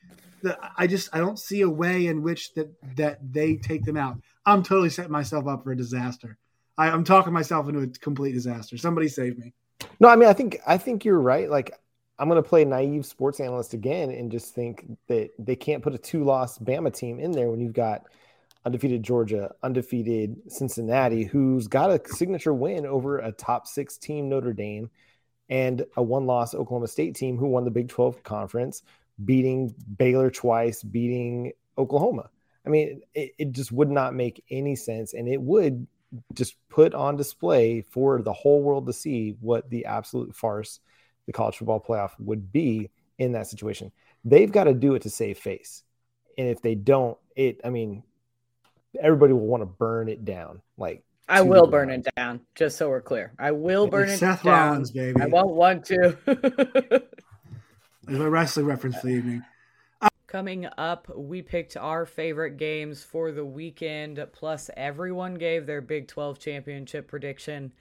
that 0.43 0.59
I 0.77 0.87
just 0.87 1.09
I 1.13 1.19
don't 1.19 1.39
see 1.39 1.61
a 1.61 1.71
way 1.71 2.07
in 2.07 2.23
which 2.23 2.55
that 2.55 2.73
that 2.97 3.33
they 3.33 3.57
take 3.57 3.85
them 3.85 3.97
out. 3.97 4.19
I'm 4.45 4.63
totally 4.63 4.91
setting 4.91 5.13
myself 5.13 5.47
up 5.47 5.65
for 5.65 5.73
a 5.73 5.77
disaster. 5.77 6.39
I, 6.79 6.91
I'm 6.91 7.05
talking 7.05 7.33
myself 7.33 7.69
into 7.69 7.81
a 7.81 7.87
complete 7.87 8.33
disaster. 8.33 8.77
Somebody 8.77 9.09
save 9.09 9.39
me. 9.39 9.53
No, 10.01 10.09
I 10.09 10.17
mean 10.17 10.29
I 10.29 10.33
think 10.33 10.59
I 10.67 10.79
think 10.79 11.05
you're 11.05 11.21
right. 11.21 11.51
Like 11.51 11.73
I'm 12.19 12.29
going 12.29 12.43
to 12.43 12.49
play 12.49 12.65
naive 12.65 13.05
sports 13.05 13.41
analyst 13.41 13.75
again 13.75 14.11
and 14.11 14.31
just 14.31 14.55
think 14.55 14.97
that 15.09 15.31
they 15.39 15.55
can't 15.55 15.83
put 15.83 15.95
a 15.95 15.99
two-loss 15.99 16.59
Bama 16.59 16.95
team 16.95 17.21
in 17.21 17.31
there 17.31 17.51
when 17.51 17.61
you've 17.61 17.75
got 17.75 18.07
undefeated 18.65 19.03
Georgia, 19.03 19.55
undefeated 19.63 20.37
Cincinnati, 20.51 21.25
who's 21.25 21.69
got 21.69 21.91
a 21.91 22.01
signature 22.09 22.55
win 22.55 22.87
over 22.87 23.19
a 23.19 23.33
top 23.33 23.67
six 23.67 23.99
team 23.99 24.29
Notre 24.29 24.55
Dame 24.55 24.91
and 25.49 25.85
a 25.97 26.03
one 26.03 26.27
loss 26.27 26.55
Oklahoma 26.55 26.89
State 26.89 27.15
team 27.15 27.37
who 27.37 27.47
won 27.47 27.65
the 27.65 27.71
Big 27.71 27.89
12 27.89 28.23
conference, 28.23 28.83
beating 29.25 29.75
Baylor 29.97 30.31
twice, 30.31 30.83
beating 30.83 31.53
Oklahoma. 31.79 32.31
I 32.67 32.69
mean, 32.69 33.03
it, 33.15 33.33
it, 33.39 33.53
just 33.53 33.71
would 33.71 33.91
not 33.91 34.15
make 34.15 34.43
any 34.51 34.75
sense. 34.75 35.15
And 35.15 35.29
it 35.29 35.41
would 35.41 35.87
just 36.35 36.57
put 36.69 36.95
on 36.95 37.17
display 37.17 37.83
for 37.83 38.23
the 38.23 38.33
whole 38.33 38.63
world 38.63 38.87
to 38.87 38.93
see 38.93 39.37
what 39.41 39.69
the 39.71 39.87
absolute 39.87 40.35
farce 40.35 40.81
the 41.27 41.33
college 41.33 41.57
football 41.57 41.81
playoff 41.81 42.13
would 42.19 42.53
be 42.53 42.91
in 43.19 43.33
that 43.33 43.47
situation. 43.47 43.91
They've 44.25 44.51
got 44.51 44.65
to 44.65 44.75
do 44.75 44.95
it 44.95 45.03
to 45.03 45.11
save 45.11 45.39
face. 45.39 45.83
And 46.39 46.49
if 46.49 46.63
they 46.63 46.75
don't, 46.75 47.19
it, 47.35 47.61
I 47.65 47.71
mean, 47.71 48.03
everybody 49.01 49.33
will 49.33 49.47
want 49.47 49.63
to 49.63 49.67
burn 49.67 50.09
it 50.09 50.25
down. 50.25 50.63
Like, 50.77 51.03
I 51.29 51.43
will 51.43 51.67
burn 51.67 51.91
it 51.91 52.07
down, 52.17 52.41
just 52.55 52.77
so 52.77 52.89
we're 52.89 53.01
clear. 53.01 53.33
I 53.39 53.51
will 53.51 53.89
burn 53.89 54.09
it 54.09 54.19
Seth 54.19 54.45
down. 54.45 54.71
Rollins, 54.71 54.93
baby. 54.93 55.21
I 55.21 55.27
won't 55.27 55.55
want 55.57 55.85
to. 55.87 56.17
There's 58.05 58.21
my 58.21 58.27
wrestling 58.27 58.67
reference 58.67 58.97
for 59.01 59.09
the 59.09 59.15
evening. 59.15 59.43
Coming 60.27 60.67
up, 60.77 61.07
we 61.15 61.41
picked 61.41 61.77
our 61.77 62.05
favorite 62.05 62.57
games 62.57 63.05
for 63.05 63.31
the 63.31 63.45
weekend, 63.45 64.25
plus 64.33 64.69
everyone 64.77 65.35
gave 65.35 65.67
their 65.67 65.81
Big 65.81 66.09
12 66.09 66.41
championship 66.41 67.07
prediction. 67.07 67.73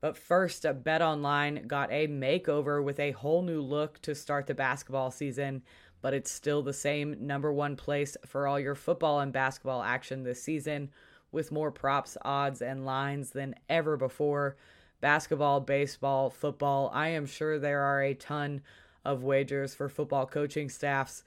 But 0.00 0.16
first, 0.16 0.66
Bet 0.82 1.00
Online 1.00 1.68
got 1.68 1.92
a 1.92 2.08
makeover 2.08 2.82
with 2.82 2.98
a 2.98 3.12
whole 3.12 3.42
new 3.42 3.60
look 3.60 4.02
to 4.02 4.16
start 4.16 4.48
the 4.48 4.54
basketball 4.54 5.12
season, 5.12 5.62
but 6.02 6.12
it's 6.12 6.32
still 6.32 6.60
the 6.62 6.72
same 6.72 7.14
number 7.24 7.52
one 7.52 7.76
place 7.76 8.16
for 8.26 8.48
all 8.48 8.58
your 8.58 8.74
football 8.74 9.20
and 9.20 9.32
basketball 9.32 9.82
action 9.82 10.24
this 10.24 10.42
season 10.42 10.90
with 11.30 11.52
more 11.52 11.70
props, 11.70 12.16
odds, 12.22 12.62
and 12.62 12.84
lines 12.84 13.30
than 13.30 13.54
ever 13.68 13.96
before. 13.96 14.56
Basketball, 15.00 15.60
baseball, 15.60 16.30
football. 16.30 16.90
I 16.92 17.08
am 17.08 17.26
sure 17.26 17.60
there 17.60 17.82
are 17.82 18.02
a 18.02 18.14
ton 18.14 18.62
of 19.04 19.22
wagers 19.22 19.72
for 19.72 19.88
football 19.88 20.26
coaching 20.26 20.68
staffs. 20.68 21.22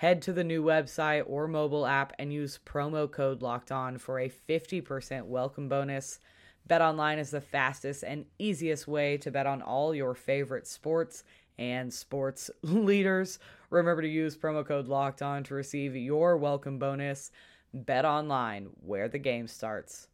Head 0.00 0.20
to 0.22 0.34
the 0.34 0.44
new 0.44 0.62
website 0.62 1.24
or 1.26 1.48
mobile 1.48 1.86
app 1.86 2.12
and 2.18 2.30
use 2.30 2.60
promo 2.66 3.10
code 3.10 3.40
locked 3.40 3.72
on 3.72 3.96
for 3.96 4.20
a 4.20 4.28
50% 4.28 5.24
welcome 5.24 5.70
bonus. 5.70 6.20
Bet 6.66 6.82
online 6.82 7.18
is 7.18 7.30
the 7.30 7.40
fastest 7.40 8.04
and 8.04 8.26
easiest 8.38 8.86
way 8.86 9.16
to 9.16 9.30
bet 9.30 9.46
on 9.46 9.62
all 9.62 9.94
your 9.94 10.14
favorite 10.14 10.66
sports 10.66 11.24
and 11.58 11.90
sports 11.90 12.50
leaders. 12.62 13.38
Remember 13.70 14.02
to 14.02 14.08
use 14.08 14.36
promo 14.36 14.66
code 14.66 14.86
locked 14.86 15.22
on 15.22 15.44
to 15.44 15.54
receive 15.54 15.96
your 15.96 16.36
welcome 16.36 16.78
bonus. 16.78 17.30
Bet 17.72 18.04
online, 18.04 18.68
where 18.82 19.08
the 19.08 19.18
game 19.18 19.48
starts. 19.48 20.08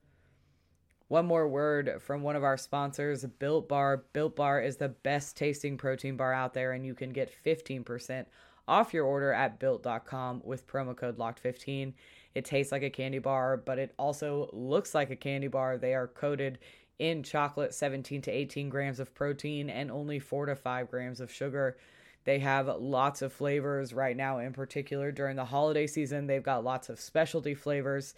One 1.09 1.27
more 1.27 1.49
word 1.49 2.01
from 2.01 2.23
one 2.23 2.37
of 2.37 2.45
our 2.45 2.57
sponsors, 2.57 3.25
Built 3.25 3.68
Bar. 3.68 4.05
Built 4.12 4.37
Bar 4.37 4.62
is 4.62 4.77
the 4.77 4.90
best 4.90 5.37
tasting 5.37 5.77
protein 5.77 6.16
bar 6.16 6.33
out 6.33 6.55
there, 6.55 6.71
and 6.71 6.87
you 6.87 6.95
can 6.95 7.11
get 7.11 7.33
15% 7.45 8.27
off 8.72 8.94
your 8.94 9.04
order 9.04 9.35
at 9.35 9.58
built.com 9.58 10.40
with 10.44 10.66
promo 10.66 10.96
code 10.96 11.18
locked15. 11.18 11.92
It 12.35 12.46
tastes 12.46 12.72
like 12.72 12.82
a 12.82 12.88
candy 12.88 13.18
bar, 13.18 13.58
but 13.58 13.78
it 13.78 13.92
also 13.98 14.48
looks 14.54 14.94
like 14.94 15.11
a 15.11 15.16
candy 15.16 15.48
bar. 15.48 15.76
They 15.76 15.92
are 15.92 16.06
coated 16.06 16.58
in 16.98 17.22
chocolate, 17.22 17.74
17 17.74 18.22
to 18.22 18.30
18 18.30 18.70
grams 18.70 18.98
of 18.98 19.14
protein, 19.14 19.68
and 19.68 19.90
only 19.90 20.18
4 20.18 20.46
to 20.46 20.56
5 20.56 20.90
grams 20.90 21.20
of 21.20 21.30
sugar. 21.30 21.76
They 22.24 22.38
have 22.38 22.66
lots 22.78 23.20
of 23.20 23.35
flavors 23.35 23.92
right 23.92 24.16
now, 24.16 24.38
in 24.38 24.54
particular 24.54 25.12
during 25.12 25.37
the 25.37 25.44
holiday 25.44 25.87
season. 25.87 26.26
They've 26.26 26.42
got 26.42 26.64
lots 26.64 26.88
of 26.88 26.98
specialty 26.98 27.54
flavors. 27.54 28.14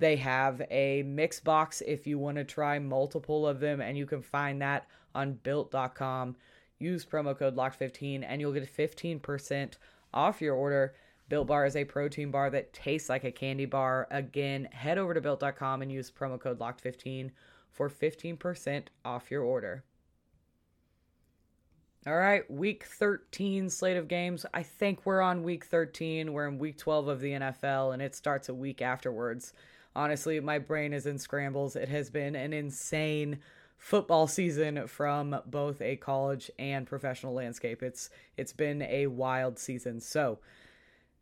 They 0.00 0.16
have 0.16 0.60
a 0.70 1.02
mix 1.04 1.40
box 1.40 1.82
if 1.86 2.06
you 2.06 2.18
want 2.18 2.36
to 2.36 2.44
try 2.44 2.78
multiple 2.78 3.46
of 3.46 3.58
them, 3.58 3.80
and 3.80 3.96
you 3.96 4.04
can 4.04 4.20
find 4.20 4.60
that 4.60 4.86
on 5.14 5.38
built.com. 5.42 6.36
Use 6.78 7.06
promo 7.06 7.38
code 7.38 7.56
LOCK15 7.56 8.24
and 8.26 8.40
you'll 8.40 8.52
get 8.52 8.76
15% 8.76 9.74
off 10.14 10.40
your 10.40 10.54
order. 10.54 10.94
Built 11.28 11.46
Bar 11.46 11.66
is 11.66 11.76
a 11.76 11.84
protein 11.84 12.30
bar 12.30 12.50
that 12.50 12.72
tastes 12.72 13.08
like 13.08 13.24
a 13.24 13.32
candy 13.32 13.66
bar. 13.66 14.06
Again, 14.10 14.68
head 14.72 14.98
over 14.98 15.14
to 15.14 15.20
built.com 15.20 15.82
and 15.82 15.90
use 15.90 16.10
promo 16.10 16.38
code 16.38 16.58
LOCKED15 16.58 17.30
for 17.70 17.90
15% 17.90 18.84
off 19.04 19.30
your 19.30 19.42
order. 19.42 19.84
All 22.06 22.16
right, 22.16 22.48
week 22.50 22.84
13 22.84 23.70
slate 23.70 23.96
of 23.96 24.08
games. 24.08 24.44
I 24.52 24.62
think 24.62 25.06
we're 25.06 25.22
on 25.22 25.42
week 25.42 25.64
13. 25.64 26.34
We're 26.34 26.48
in 26.48 26.58
week 26.58 26.76
12 26.76 27.08
of 27.08 27.20
the 27.20 27.32
NFL, 27.32 27.94
and 27.94 28.02
it 28.02 28.14
starts 28.14 28.50
a 28.50 28.54
week 28.54 28.82
afterwards. 28.82 29.54
Honestly, 29.96 30.38
my 30.40 30.58
brain 30.58 30.92
is 30.92 31.06
in 31.06 31.18
scrambles. 31.18 31.76
It 31.76 31.88
has 31.88 32.10
been 32.10 32.36
an 32.36 32.52
insane 32.52 33.38
football 33.76 34.26
season 34.26 34.86
from 34.86 35.36
both 35.46 35.80
a 35.82 35.96
college 35.96 36.50
and 36.58 36.86
professional 36.86 37.34
landscape. 37.34 37.82
It's 37.82 38.10
it's 38.36 38.52
been 38.52 38.82
a 38.82 39.06
wild 39.06 39.58
season. 39.58 40.00
So, 40.00 40.38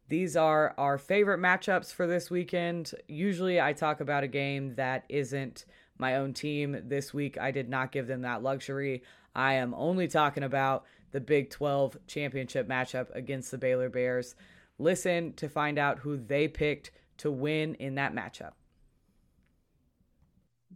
these 0.09 0.37
are 0.37 0.75
our 0.79 0.99
favorite 0.99 1.41
matchups 1.41 1.93
for 1.93 2.07
this 2.07 2.31
weekend. 2.31 2.93
Usually 3.09 3.61
I 3.61 3.73
talk 3.73 4.01
about 4.01 4.25
a 4.25 4.29
game 4.29 4.75
that 4.75 5.05
isn't 5.09 5.65
my 5.99 6.17
own 6.17 6.35
team. 6.35 6.77
This 6.85 7.15
week 7.15 7.39
I 7.39 7.51
did 7.51 7.69
not 7.69 7.93
give 7.93 8.07
them 8.07 8.23
that 8.23 8.43
luxury. 8.43 9.03
I 9.35 9.55
am 9.55 9.75
only 9.75 10.09
talking 10.09 10.43
about 10.43 10.85
the 11.13 11.21
Big 11.21 11.51
12 11.51 11.97
championship 12.07 12.69
matchup 12.69 13.15
against 13.15 13.51
the 13.51 13.59
Baylor 13.59 13.89
Bears. 13.89 14.35
Listen 14.79 15.33
to 15.35 15.49
find 15.49 15.79
out 15.79 16.01
who 16.01 16.17
they 16.17 16.49
picked 16.49 16.91
to 17.19 17.31
win 17.31 17.75
in 17.77 17.95
that 17.95 18.15
matchup 18.15 18.53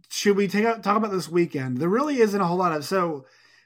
should 0.09 0.37
we 0.37 0.47
take 0.47 0.65
out, 0.65 0.83
talk 0.83 0.97
about 0.97 1.11
this 1.11 1.29
weekend? 1.29 1.77
There 1.77 1.89
really 1.89 2.19
isn't 2.19 2.39
a 2.39 2.45
whole 2.45 2.57
lot 2.57 2.71
of 2.71 2.85
so 2.85 3.25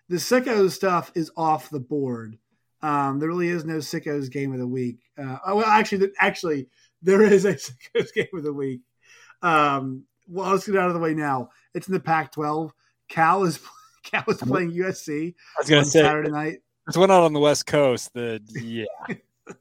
the 0.09 0.17
sickos 0.17 0.71
stuff 0.71 1.11
is 1.15 1.31
off 1.37 1.69
the 1.69 1.79
board. 1.79 2.37
Um, 2.81 3.19
there 3.19 3.29
really 3.29 3.49
is 3.49 3.63
no 3.63 3.77
sickos 3.77 4.31
game 4.31 4.51
of 4.53 4.59
the 4.59 4.67
week. 4.67 4.99
Uh, 5.17 5.37
oh, 5.45 5.55
well, 5.57 5.67
actually, 5.67 6.11
actually, 6.19 6.67
there 7.01 7.21
is 7.21 7.45
a 7.45 7.53
sickos 7.95 8.13
game 8.13 8.27
of 8.33 8.43
the 8.43 8.53
week. 8.53 8.81
Um, 9.41 10.05
well, 10.27 10.51
let's 10.51 10.67
get 10.67 10.77
out 10.77 10.87
of 10.87 10.93
the 10.93 10.99
way 10.99 11.13
now. 11.13 11.49
It's 11.73 11.87
in 11.87 11.93
the 11.93 11.99
Pac-12. 11.99 12.71
Cal 13.07 13.43
is 13.43 13.59
Cal 14.03 14.23
is 14.27 14.37
playing 14.37 14.71
USC. 14.71 15.35
I 15.57 15.61
was 15.61 15.69
going 15.69 15.83
to 15.83 15.89
say 15.89 16.01
Saturday 16.01 16.31
night. 16.31 16.59
It's 16.87 16.97
one 16.97 17.11
out 17.11 17.23
on 17.23 17.33
the 17.33 17.39
West 17.39 17.67
Coast. 17.67 18.13
The 18.13 18.41
yeah. 18.55 18.85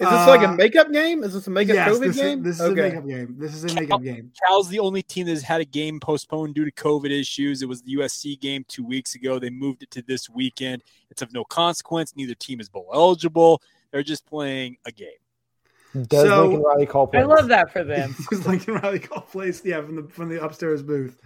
Is 0.00 0.08
this 0.08 0.26
like 0.26 0.40
a 0.40 0.48
uh, 0.48 0.54
makeup 0.54 0.92
game? 0.92 1.22
Is 1.22 1.34
this 1.34 1.46
a 1.46 1.50
makeup 1.50 1.74
yes, 1.74 1.88
COVID 1.88 2.00
this 2.00 2.16
game? 2.16 2.38
Is, 2.40 2.44
this 2.44 2.54
is 2.56 2.72
okay. 2.72 2.80
a 2.80 2.88
makeup 2.88 3.06
game. 3.06 3.36
This 3.38 3.54
is 3.54 3.64
a 3.64 3.74
makeup 3.74 3.88
Cal, 3.88 3.98
game. 4.00 4.32
Cal's 4.44 4.68
the 4.68 4.80
only 4.80 5.02
team 5.02 5.26
that's 5.26 5.42
had 5.42 5.60
a 5.60 5.64
game 5.64 6.00
postponed 6.00 6.56
due 6.56 6.64
to 6.64 6.72
COVID 6.72 7.10
issues. 7.10 7.62
It 7.62 7.68
was 7.68 7.82
the 7.82 7.96
USC 7.96 8.40
game 8.40 8.64
two 8.66 8.84
weeks 8.84 9.14
ago. 9.14 9.38
They 9.38 9.50
moved 9.50 9.84
it 9.84 9.90
to 9.92 10.02
this 10.02 10.28
weekend. 10.28 10.82
It's 11.10 11.22
of 11.22 11.32
no 11.32 11.44
consequence. 11.44 12.14
Neither 12.16 12.34
team 12.34 12.60
is 12.60 12.68
bowl 12.68 12.90
eligible. 12.92 13.62
They're 13.92 14.02
just 14.02 14.26
playing 14.26 14.78
a 14.84 14.90
game. 14.90 15.10
Does 16.08 16.28
so, 16.28 16.42
Lincoln 16.42 16.62
Riley 16.62 16.86
call 16.86 17.06
plays? 17.06 17.22
I 17.22 17.26
love 17.26 17.48
that 17.48 17.72
for 17.72 17.84
them. 17.84 18.16
Does 18.30 18.44
Lincoln 18.46 18.74
Riley 18.74 18.98
call 18.98 19.20
plays? 19.20 19.62
Yeah, 19.64 19.80
from 19.80 19.94
the 19.94 20.02
from 20.08 20.28
the 20.28 20.44
upstairs 20.44 20.82
booth. 20.82 21.16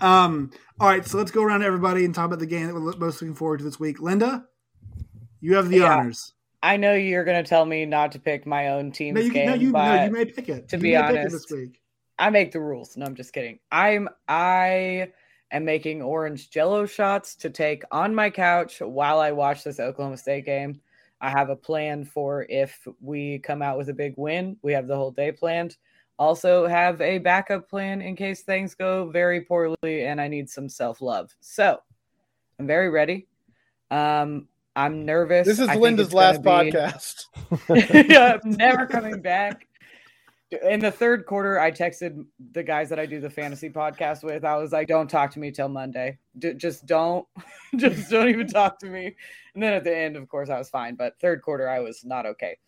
Um, 0.00 0.50
all 0.80 0.88
right, 0.88 1.06
so 1.06 1.16
let's 1.18 1.30
go 1.30 1.44
around 1.44 1.62
everybody 1.62 2.04
and 2.04 2.12
talk 2.12 2.26
about 2.26 2.40
the 2.40 2.46
game 2.46 2.66
that 2.66 2.74
we're 2.74 2.80
most 2.96 3.22
looking 3.22 3.36
forward 3.36 3.58
to 3.58 3.64
this 3.64 3.78
week. 3.78 4.00
Linda, 4.00 4.44
you 5.40 5.54
have 5.54 5.68
the 5.68 5.78
yeah. 5.78 5.96
honors. 5.96 6.32
I 6.66 6.76
know 6.78 6.94
you're 6.94 7.22
going 7.22 7.42
to 7.42 7.48
tell 7.48 7.64
me 7.64 7.86
not 7.86 8.10
to 8.12 8.18
pick 8.18 8.44
my 8.44 8.70
own 8.70 8.90
team's 8.90 9.14
no, 9.14 9.20
you, 9.20 9.32
game, 9.32 9.46
no, 9.46 9.54
you, 9.54 9.70
but 9.70 9.94
no, 9.94 10.04
you 10.06 10.10
may 10.10 10.24
pick 10.24 10.48
it. 10.48 10.68
To 10.70 10.76
you 10.76 10.82
be 10.82 10.96
honest, 10.96 11.30
this 11.30 11.48
week. 11.48 11.80
I 12.18 12.28
make 12.30 12.50
the 12.50 12.58
rules. 12.58 12.96
No, 12.96 13.06
I'm 13.06 13.14
just 13.14 13.32
kidding. 13.32 13.60
I'm 13.70 14.08
I 14.26 15.12
am 15.52 15.64
making 15.64 16.02
orange 16.02 16.50
Jello 16.50 16.84
shots 16.84 17.36
to 17.36 17.50
take 17.50 17.84
on 17.92 18.16
my 18.16 18.30
couch 18.30 18.80
while 18.80 19.20
I 19.20 19.30
watch 19.30 19.62
this 19.62 19.78
Oklahoma 19.78 20.16
State 20.16 20.44
game. 20.44 20.80
I 21.20 21.30
have 21.30 21.50
a 21.50 21.56
plan 21.56 22.04
for 22.04 22.44
if 22.48 22.88
we 23.00 23.38
come 23.38 23.62
out 23.62 23.78
with 23.78 23.88
a 23.88 23.94
big 23.94 24.14
win. 24.16 24.56
We 24.62 24.72
have 24.72 24.88
the 24.88 24.96
whole 24.96 25.12
day 25.12 25.30
planned. 25.30 25.76
Also, 26.18 26.66
have 26.66 27.00
a 27.00 27.18
backup 27.18 27.70
plan 27.70 28.02
in 28.02 28.16
case 28.16 28.42
things 28.42 28.74
go 28.74 29.08
very 29.08 29.42
poorly 29.42 29.76
and 30.04 30.20
I 30.20 30.26
need 30.26 30.50
some 30.50 30.68
self 30.68 31.00
love. 31.00 31.32
So, 31.38 31.80
I'm 32.58 32.66
very 32.66 32.90
ready. 32.90 33.28
Um, 33.92 34.48
I'm 34.76 35.06
nervous. 35.06 35.46
This 35.46 35.58
is 35.58 35.70
I 35.70 35.76
Linda's 35.76 36.12
last 36.12 36.42
be... 36.42 36.50
podcast. 36.50 37.24
yeah, 38.10 38.36
I'm 38.44 38.50
never 38.52 38.86
coming 38.86 39.22
back. 39.22 39.66
In 40.62 40.78
the 40.78 40.92
third 40.92 41.26
quarter, 41.26 41.58
I 41.58 41.72
texted 41.72 42.24
the 42.52 42.62
guys 42.62 42.90
that 42.90 43.00
I 43.00 43.06
do 43.06 43.18
the 43.18 43.30
fantasy 43.30 43.70
podcast 43.70 44.22
with. 44.22 44.44
I 44.44 44.56
was 44.56 44.70
like, 44.72 44.86
"Don't 44.86 45.08
talk 45.08 45.32
to 45.32 45.40
me 45.40 45.50
till 45.50 45.68
Monday. 45.68 46.18
D- 46.38 46.54
just 46.54 46.86
don't, 46.86 47.26
just 47.76 48.10
don't 48.10 48.28
even 48.28 48.46
talk 48.46 48.78
to 48.80 48.86
me." 48.86 49.16
And 49.54 49.62
then 49.62 49.72
at 49.72 49.82
the 49.82 49.96
end, 49.96 50.16
of 50.16 50.28
course, 50.28 50.50
I 50.50 50.58
was 50.58 50.68
fine. 50.68 50.94
But 50.94 51.18
third 51.20 51.42
quarter, 51.42 51.68
I 51.68 51.80
was 51.80 52.04
not 52.04 52.26
okay. 52.26 52.58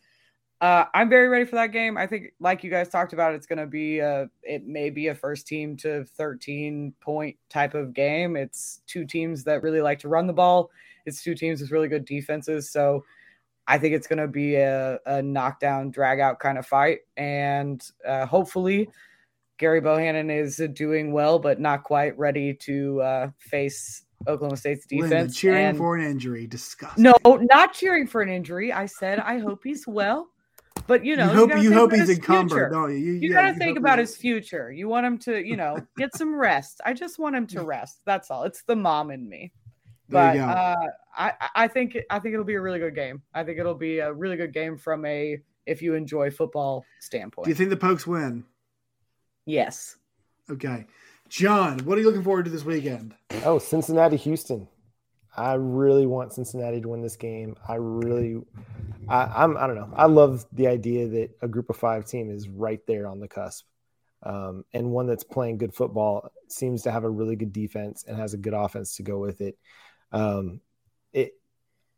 Uh, 0.60 0.84
I'm 0.92 1.08
very 1.08 1.28
ready 1.28 1.44
for 1.44 1.56
that 1.56 1.72
game. 1.72 1.96
I 1.96 2.06
think, 2.06 2.32
like 2.40 2.64
you 2.64 2.70
guys 2.70 2.88
talked 2.88 3.12
about, 3.12 3.34
it's 3.34 3.46
going 3.46 3.60
to 3.60 3.66
be 3.66 4.00
a, 4.00 4.28
it 4.42 4.66
may 4.66 4.90
be 4.90 5.06
a 5.08 5.14
first 5.14 5.46
team 5.46 5.76
to 5.78 6.04
13 6.04 6.92
point 7.00 7.36
type 7.48 7.74
of 7.74 7.94
game. 7.94 8.36
It's 8.36 8.80
two 8.86 9.04
teams 9.04 9.44
that 9.44 9.62
really 9.62 9.80
like 9.80 10.00
to 10.00 10.08
run 10.08 10.26
the 10.26 10.32
ball 10.32 10.70
it's 11.08 11.22
two 11.22 11.34
teams 11.34 11.60
with 11.60 11.72
really 11.72 11.88
good 11.88 12.04
defenses. 12.04 12.70
So 12.70 13.04
I 13.66 13.78
think 13.78 13.94
it's 13.94 14.06
going 14.06 14.20
to 14.20 14.28
be 14.28 14.54
a, 14.56 14.98
a 15.06 15.20
knockdown, 15.20 15.90
drag 15.90 16.20
out 16.20 16.38
kind 16.38 16.58
of 16.58 16.66
fight. 16.66 17.00
And 17.16 17.82
uh, 18.06 18.26
hopefully, 18.26 18.88
Gerry 19.58 19.80
Bohanon 19.80 20.30
is 20.30 20.62
doing 20.74 21.12
well, 21.12 21.38
but 21.38 21.60
not 21.60 21.82
quite 21.82 22.16
ready 22.16 22.54
to 22.54 23.00
uh, 23.00 23.30
face 23.38 24.04
Oklahoma 24.28 24.56
State's 24.56 24.86
defense. 24.86 25.10
Linda, 25.10 25.32
cheering 25.32 25.66
and, 25.66 25.78
for 25.78 25.96
an 25.96 26.04
injury. 26.04 26.46
Disgusting. 26.46 27.02
No, 27.02 27.16
not 27.24 27.72
cheering 27.72 28.06
for 28.06 28.22
an 28.22 28.28
injury. 28.28 28.72
I 28.72 28.86
said 28.86 29.18
I 29.18 29.38
hope 29.38 29.62
he's 29.64 29.86
well. 29.86 30.28
But 30.88 31.04
you 31.04 31.14
know, 31.14 31.30
you 31.30 31.36
hope 31.36 31.50
you, 31.50 31.60
you 31.60 31.72
hope 31.72 31.92
he's 31.92 32.10
encumbered. 32.10 32.72
No, 32.72 32.86
you, 32.86 32.96
you 32.96 33.30
yeah, 33.30 33.42
got 33.42 33.52
to 33.52 33.54
think 33.58 33.78
about 33.78 34.00
his 34.00 34.16
future. 34.16 34.72
You 34.72 34.88
want 34.88 35.06
him 35.06 35.18
to, 35.18 35.46
you 35.46 35.56
know, 35.56 35.76
get 35.96 36.16
some 36.16 36.34
rest. 36.34 36.80
I 36.84 36.94
just 36.94 37.20
want 37.20 37.36
him 37.36 37.46
to 37.48 37.62
rest. 37.62 38.00
That's 38.04 38.30
all. 38.30 38.42
It's 38.42 38.62
the 38.62 38.74
mom 38.74 39.12
in 39.12 39.28
me 39.28 39.52
but 40.08 40.36
uh, 40.36 40.76
I 41.16 41.32
I 41.54 41.68
think 41.68 41.96
I 42.10 42.18
think 42.18 42.32
it'll 42.32 42.44
be 42.44 42.54
a 42.54 42.60
really 42.60 42.78
good 42.78 42.94
game. 42.94 43.22
I 43.34 43.44
think 43.44 43.58
it'll 43.58 43.74
be 43.74 43.98
a 43.98 44.12
really 44.12 44.36
good 44.36 44.52
game 44.52 44.76
from 44.76 45.04
a 45.04 45.38
if 45.66 45.82
you 45.82 45.94
enjoy 45.94 46.30
football 46.30 46.84
standpoint. 47.00 47.44
Do 47.44 47.50
you 47.50 47.54
think 47.54 47.70
the 47.70 47.76
Pokes 47.76 48.06
win? 48.06 48.44
Yes. 49.44 49.96
Okay, 50.50 50.86
John, 51.28 51.80
what 51.80 51.98
are 51.98 52.00
you 52.00 52.06
looking 52.06 52.22
forward 52.22 52.46
to 52.46 52.50
this 52.50 52.64
weekend? 52.64 53.14
Oh, 53.44 53.58
Cincinnati, 53.58 54.16
Houston. 54.16 54.66
I 55.38 55.54
really 55.54 56.06
want 56.06 56.32
Cincinnati 56.32 56.80
to 56.80 56.88
win 56.88 57.00
this 57.00 57.16
game. 57.16 57.56
I 57.66 57.76
really, 57.76 58.42
I, 59.08 59.44
I'm, 59.44 59.56
I 59.56 59.66
don't 59.66 59.76
know. 59.76 59.90
I 59.94 60.06
love 60.06 60.44
the 60.52 60.66
idea 60.66 61.08
that 61.08 61.30
a 61.40 61.48
group 61.48 61.70
of 61.70 61.76
five 61.76 62.06
team 62.06 62.30
is 62.30 62.48
right 62.48 62.80
there 62.86 63.06
on 63.06 63.20
the 63.20 63.28
cusp. 63.28 63.64
Um, 64.22 64.64
and 64.72 64.90
one 64.90 65.06
that's 65.06 65.22
playing 65.22 65.58
good 65.58 65.74
football 65.74 66.32
seems 66.48 66.82
to 66.82 66.90
have 66.90 67.04
a 67.04 67.10
really 67.10 67.36
good 67.36 67.52
defense 67.52 68.04
and 68.06 68.18
has 68.18 68.34
a 68.34 68.38
good 68.38 68.54
offense 68.54 68.96
to 68.96 69.04
go 69.04 69.18
with 69.18 69.40
it. 69.40 69.56
Um, 70.10 70.60
it, 71.12 71.34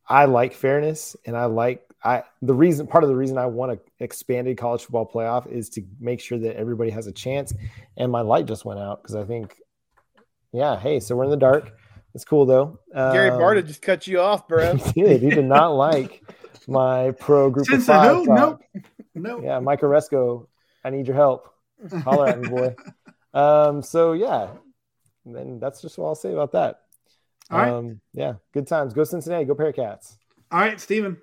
I 0.07 0.27
like 0.27 0.53
fairness, 0.53 1.17
and 1.25 1.37
I 1.37 1.47
like 1.47 1.83
I 2.03 2.25
the 2.43 2.55
reason 2.55 2.87
part 2.87 3.05
of 3.05 3.09
the 3.09 3.17
reason 3.17 3.39
I 3.39 3.47
want 3.47 3.73
an 3.73 3.81
expanded 4.01 4.59
college 4.59 4.83
football 4.83 5.09
playoff 5.09 5.51
is 5.51 5.69
to 5.71 5.83
make 5.99 6.21
sure 6.21 6.39
that 6.39 6.57
everybody 6.57 6.91
has 6.91 7.07
a 7.07 7.13
chance. 7.13 7.55
And 7.97 8.11
my 8.11 8.21
light 8.21 8.47
just 8.47 8.65
went 8.65 8.81
out 8.81 9.03
because 9.03 9.15
I 9.15 9.25
think, 9.25 9.55
yeah, 10.53 10.79
hey, 10.79 11.01
so 11.01 11.17
we're 11.17 11.25
in 11.25 11.31
the 11.31 11.37
dark. 11.37 11.73
It's 12.15 12.25
cool 12.25 12.47
though. 12.47 12.79
Um, 12.95 13.13
Gary 13.13 13.31
Barta 13.31 13.67
just 13.67 13.83
cut 13.83 14.07
you 14.07 14.21
off, 14.21 14.49
bro. 14.49 14.77
He 14.95 15.03
did. 15.03 15.23
He 15.23 15.31
did 15.31 15.45
not 15.45 15.69
like 15.77 16.23
my 16.67 17.13
pro 17.13 17.51
group 17.51 17.67
Since 17.67 17.83
of 17.83 17.87
five. 17.87 18.27
Nope. 18.27 18.63
Nope. 19.15 19.43
Yeah, 19.45 19.59
Mike 19.61 19.81
Aresco, 19.81 20.47
I 20.85 20.91
need 20.91 21.07
your 21.07 21.17
help. 21.17 21.53
Holler 22.05 22.29
at 22.29 22.41
me, 22.41 22.49
boy. 22.49 22.75
Um, 23.33 23.83
so 23.83 24.13
yeah, 24.13 24.49
then 25.25 25.59
that's 25.61 25.81
just 25.83 25.99
what 25.99 26.09
I'll 26.09 26.15
say 26.15 26.33
about 26.33 26.53
that. 26.53 26.81
All 27.51 27.59
right. 27.59 27.73
Um, 27.73 28.01
yeah, 28.13 28.35
good 28.53 28.67
times. 28.67 28.93
Go 28.93 29.05
Cincinnati. 29.05 29.45
Go 29.45 29.55
Bearcats. 29.55 30.17
All 30.51 30.61
right, 30.61 30.81
Steven. 30.81 31.17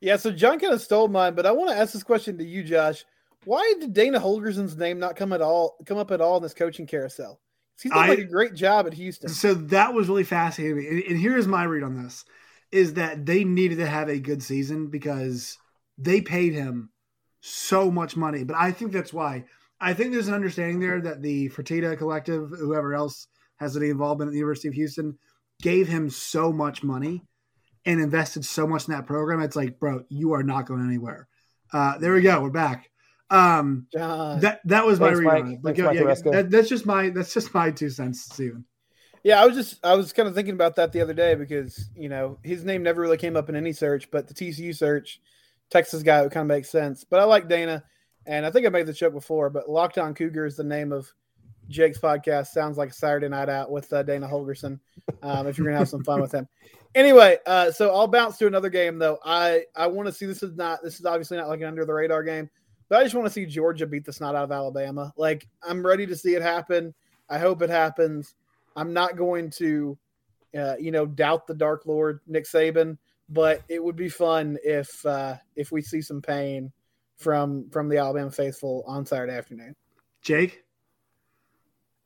Yeah, 0.00 0.16
so 0.16 0.30
John 0.30 0.58
kind 0.58 0.74
of 0.74 0.82
stole 0.82 1.08
mine, 1.08 1.34
but 1.34 1.46
I 1.46 1.52
want 1.52 1.70
to 1.70 1.76
ask 1.76 1.92
this 1.92 2.02
question 2.02 2.36
to 2.38 2.44
you, 2.44 2.62
Josh. 2.62 3.04
Why 3.44 3.74
did 3.80 3.94
Dana 3.94 4.20
Holgorsen's 4.20 4.76
name 4.76 4.98
not 4.98 5.16
come 5.16 5.32
at 5.32 5.40
all 5.40 5.76
come 5.86 5.98
up 5.98 6.10
at 6.10 6.20
all 6.20 6.36
in 6.38 6.42
this 6.42 6.54
coaching 6.54 6.86
carousel? 6.86 7.40
He's 7.82 7.92
done 7.92 8.08
like 8.08 8.18
a 8.18 8.24
great 8.24 8.54
job 8.54 8.86
at 8.86 8.94
Houston. 8.94 9.28
So 9.28 9.54
that 9.54 9.92
was 9.94 10.08
really 10.08 10.24
fascinating. 10.24 10.86
And, 10.86 11.02
and 11.02 11.18
here's 11.18 11.46
my 11.46 11.64
read 11.64 11.82
on 11.82 12.02
this: 12.02 12.24
is 12.72 12.94
that 12.94 13.26
they 13.26 13.44
needed 13.44 13.78
to 13.78 13.86
have 13.86 14.08
a 14.08 14.18
good 14.18 14.42
season 14.42 14.88
because 14.88 15.58
they 15.98 16.20
paid 16.20 16.54
him 16.54 16.90
so 17.40 17.90
much 17.90 18.16
money. 18.16 18.44
But 18.44 18.56
I 18.56 18.72
think 18.72 18.92
that's 18.92 19.12
why. 19.12 19.44
I 19.80 19.92
think 19.92 20.12
there's 20.12 20.28
an 20.28 20.34
understanding 20.34 20.80
there 20.80 21.00
that 21.00 21.20
the 21.20 21.50
Fertitta 21.50 21.98
Collective, 21.98 22.48
whoever 22.50 22.94
else 22.94 23.26
has 23.56 23.76
any 23.76 23.90
involvement 23.90 24.28
at 24.28 24.32
the 24.32 24.38
University 24.38 24.68
of 24.68 24.74
Houston, 24.74 25.18
gave 25.60 25.88
him 25.88 26.08
so 26.08 26.52
much 26.52 26.82
money 26.82 27.22
and 27.84 28.00
invested 28.00 28.44
so 28.44 28.66
much 28.66 28.88
in 28.88 28.94
that 28.94 29.06
program. 29.06 29.42
It's 29.42 29.56
like, 29.56 29.78
bro, 29.78 30.04
you 30.08 30.32
are 30.32 30.42
not 30.42 30.66
going 30.66 30.86
anywhere. 30.86 31.28
Uh, 31.72 31.98
there 31.98 32.14
we 32.14 32.22
go. 32.22 32.40
We're 32.40 32.50
back. 32.50 32.88
Um, 33.30 33.86
that 33.92 34.60
that 34.64 34.86
was 34.86 34.98
Thanks, 34.98 35.20
my 35.20 35.40
read. 35.40 35.64
Like, 35.64 35.76
yeah, 35.76 35.92
that, 35.92 36.48
that's 36.50 36.68
just 36.68 36.86
my 36.86 37.10
that's 37.10 37.32
just 37.32 37.54
my 37.54 37.70
two 37.70 37.90
cents, 37.90 38.22
Steven. 38.22 38.64
Yeah, 39.22 39.40
I 39.40 39.46
was 39.46 39.56
just 39.56 39.84
I 39.84 39.94
was 39.94 40.12
kind 40.12 40.28
of 40.28 40.34
thinking 40.34 40.54
about 40.54 40.76
that 40.76 40.92
the 40.92 41.00
other 41.00 41.14
day 41.14 41.34
because 41.34 41.88
you 41.96 42.10
know 42.10 42.38
his 42.42 42.64
name 42.64 42.82
never 42.82 43.00
really 43.00 43.16
came 43.16 43.36
up 43.36 43.48
in 43.48 43.56
any 43.56 43.72
search, 43.72 44.10
but 44.10 44.28
the 44.28 44.34
TCU 44.34 44.76
search, 44.76 45.20
Texas 45.70 46.02
guy 46.02 46.20
would 46.20 46.30
kind 46.30 46.42
of 46.42 46.54
make 46.54 46.66
sense. 46.66 47.04
But 47.04 47.20
I 47.20 47.24
like 47.24 47.48
Dana, 47.48 47.82
and 48.26 48.44
I 48.44 48.50
think 48.50 48.66
I 48.66 48.68
made 48.68 48.86
the 48.86 48.92
joke 48.92 49.14
before, 49.14 49.48
but 49.48 49.66
Lockdown 49.66 50.14
Cougar 50.14 50.44
is 50.44 50.56
the 50.56 50.64
name 50.64 50.92
of 50.92 51.10
Jake's 51.68 51.98
podcast. 51.98 52.48
Sounds 52.48 52.76
like 52.76 52.90
a 52.90 52.94
Saturday 52.94 53.28
night 53.28 53.48
out 53.48 53.70
with 53.70 53.90
uh, 53.94 54.02
Dana 54.02 54.28
Holgorsen. 54.28 54.78
Um, 55.22 55.46
if 55.46 55.56
you're 55.56 55.66
gonna 55.66 55.78
have 55.78 55.88
some 55.88 56.04
fun 56.04 56.20
with 56.20 56.32
him. 56.32 56.46
Anyway, 56.94 57.38
uh, 57.46 57.72
so 57.72 57.94
I'll 57.94 58.06
bounce 58.06 58.36
to 58.38 58.46
another 58.46 58.68
game 58.68 58.98
though. 58.98 59.18
I 59.24 59.64
I 59.74 59.86
want 59.86 60.06
to 60.06 60.12
see 60.12 60.26
this 60.26 60.42
is 60.42 60.54
not 60.54 60.82
this 60.82 61.00
is 61.00 61.06
obviously 61.06 61.38
not 61.38 61.48
like 61.48 61.60
an 61.60 61.66
under 61.66 61.86
the 61.86 61.94
radar 61.94 62.22
game. 62.22 62.50
But 62.88 63.00
I 63.00 63.02
just 63.02 63.14
want 63.14 63.26
to 63.26 63.32
see 63.32 63.46
Georgia 63.46 63.86
beat 63.86 64.04
the 64.04 64.12
snot 64.12 64.34
out 64.34 64.44
of 64.44 64.52
Alabama. 64.52 65.12
Like 65.16 65.46
I'm 65.62 65.84
ready 65.84 66.06
to 66.06 66.16
see 66.16 66.34
it 66.34 66.42
happen. 66.42 66.94
I 67.28 67.38
hope 67.38 67.62
it 67.62 67.70
happens. 67.70 68.34
I'm 68.76 68.92
not 68.92 69.16
going 69.16 69.50
to, 69.50 69.96
uh, 70.58 70.74
you 70.78 70.90
know, 70.90 71.06
doubt 71.06 71.46
the 71.46 71.54
Dark 71.54 71.86
Lord 71.86 72.20
Nick 72.26 72.44
Saban, 72.44 72.98
but 73.28 73.62
it 73.68 73.82
would 73.82 73.96
be 73.96 74.08
fun 74.08 74.58
if 74.62 75.04
uh, 75.06 75.36
if 75.56 75.72
we 75.72 75.80
see 75.80 76.02
some 76.02 76.20
pain 76.20 76.72
from 77.16 77.68
from 77.70 77.88
the 77.88 77.98
Alabama 77.98 78.30
faithful 78.30 78.84
on 78.86 79.06
Saturday 79.06 79.32
afternoon. 79.32 79.74
Jake. 80.22 80.62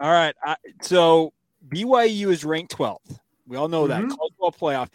All 0.00 0.12
right. 0.12 0.34
I, 0.44 0.56
so 0.82 1.32
BYU 1.68 2.28
is 2.28 2.44
ranked 2.44 2.76
12th. 2.76 3.18
We 3.46 3.56
all 3.56 3.68
know 3.68 3.86
that 3.86 4.00
mm-hmm. 4.00 4.14
college 4.14 4.32
football 4.38 4.52
playoff. 4.52 4.88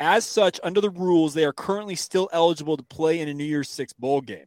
As 0.00 0.24
such, 0.24 0.60
under 0.62 0.80
the 0.80 0.90
rules, 0.90 1.34
they 1.34 1.44
are 1.44 1.52
currently 1.52 1.94
still 1.94 2.28
eligible 2.32 2.76
to 2.76 2.82
play 2.82 3.20
in 3.20 3.28
a 3.28 3.34
New 3.34 3.44
Year's 3.44 3.70
Six 3.70 3.92
bowl 3.92 4.20
game. 4.20 4.46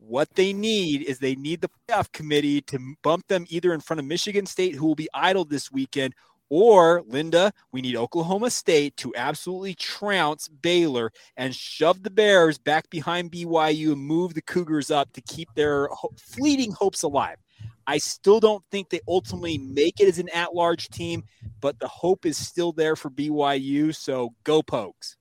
What 0.00 0.30
they 0.34 0.52
need 0.52 1.02
is 1.02 1.18
they 1.18 1.34
need 1.34 1.60
the 1.60 1.68
playoff 1.68 2.10
committee 2.10 2.62
to 2.62 2.78
bump 3.02 3.28
them 3.28 3.44
either 3.50 3.72
in 3.74 3.80
front 3.80 4.00
of 4.00 4.06
Michigan 4.06 4.46
State, 4.46 4.74
who 4.74 4.86
will 4.86 4.94
be 4.94 5.08
idle 5.12 5.44
this 5.44 5.70
weekend, 5.70 6.14
or 6.48 7.02
Linda, 7.06 7.52
we 7.70 7.80
need 7.80 7.96
Oklahoma 7.96 8.50
State 8.50 8.96
to 8.96 9.14
absolutely 9.14 9.74
trounce 9.74 10.48
Baylor 10.48 11.12
and 11.36 11.54
shove 11.54 12.02
the 12.02 12.10
Bears 12.10 12.58
back 12.58 12.90
behind 12.90 13.30
BYU 13.30 13.92
and 13.92 14.00
move 14.00 14.34
the 14.34 14.42
Cougars 14.42 14.90
up 14.90 15.12
to 15.12 15.20
keep 15.20 15.48
their 15.54 15.88
fleeting 16.16 16.72
hopes 16.72 17.04
alive. 17.04 17.36
I 17.86 17.98
still 17.98 18.40
don't 18.40 18.64
think 18.70 18.88
they 18.88 19.00
ultimately 19.06 19.58
make 19.58 20.00
it 20.00 20.08
as 20.08 20.18
an 20.18 20.28
at 20.30 20.54
large 20.54 20.88
team, 20.88 21.24
but 21.60 21.78
the 21.78 21.88
hope 21.88 22.26
is 22.26 22.36
still 22.36 22.72
there 22.72 22.96
for 22.96 23.10
BYU. 23.10 23.94
So 23.94 24.34
go, 24.44 24.62
Pokes. 24.62 25.16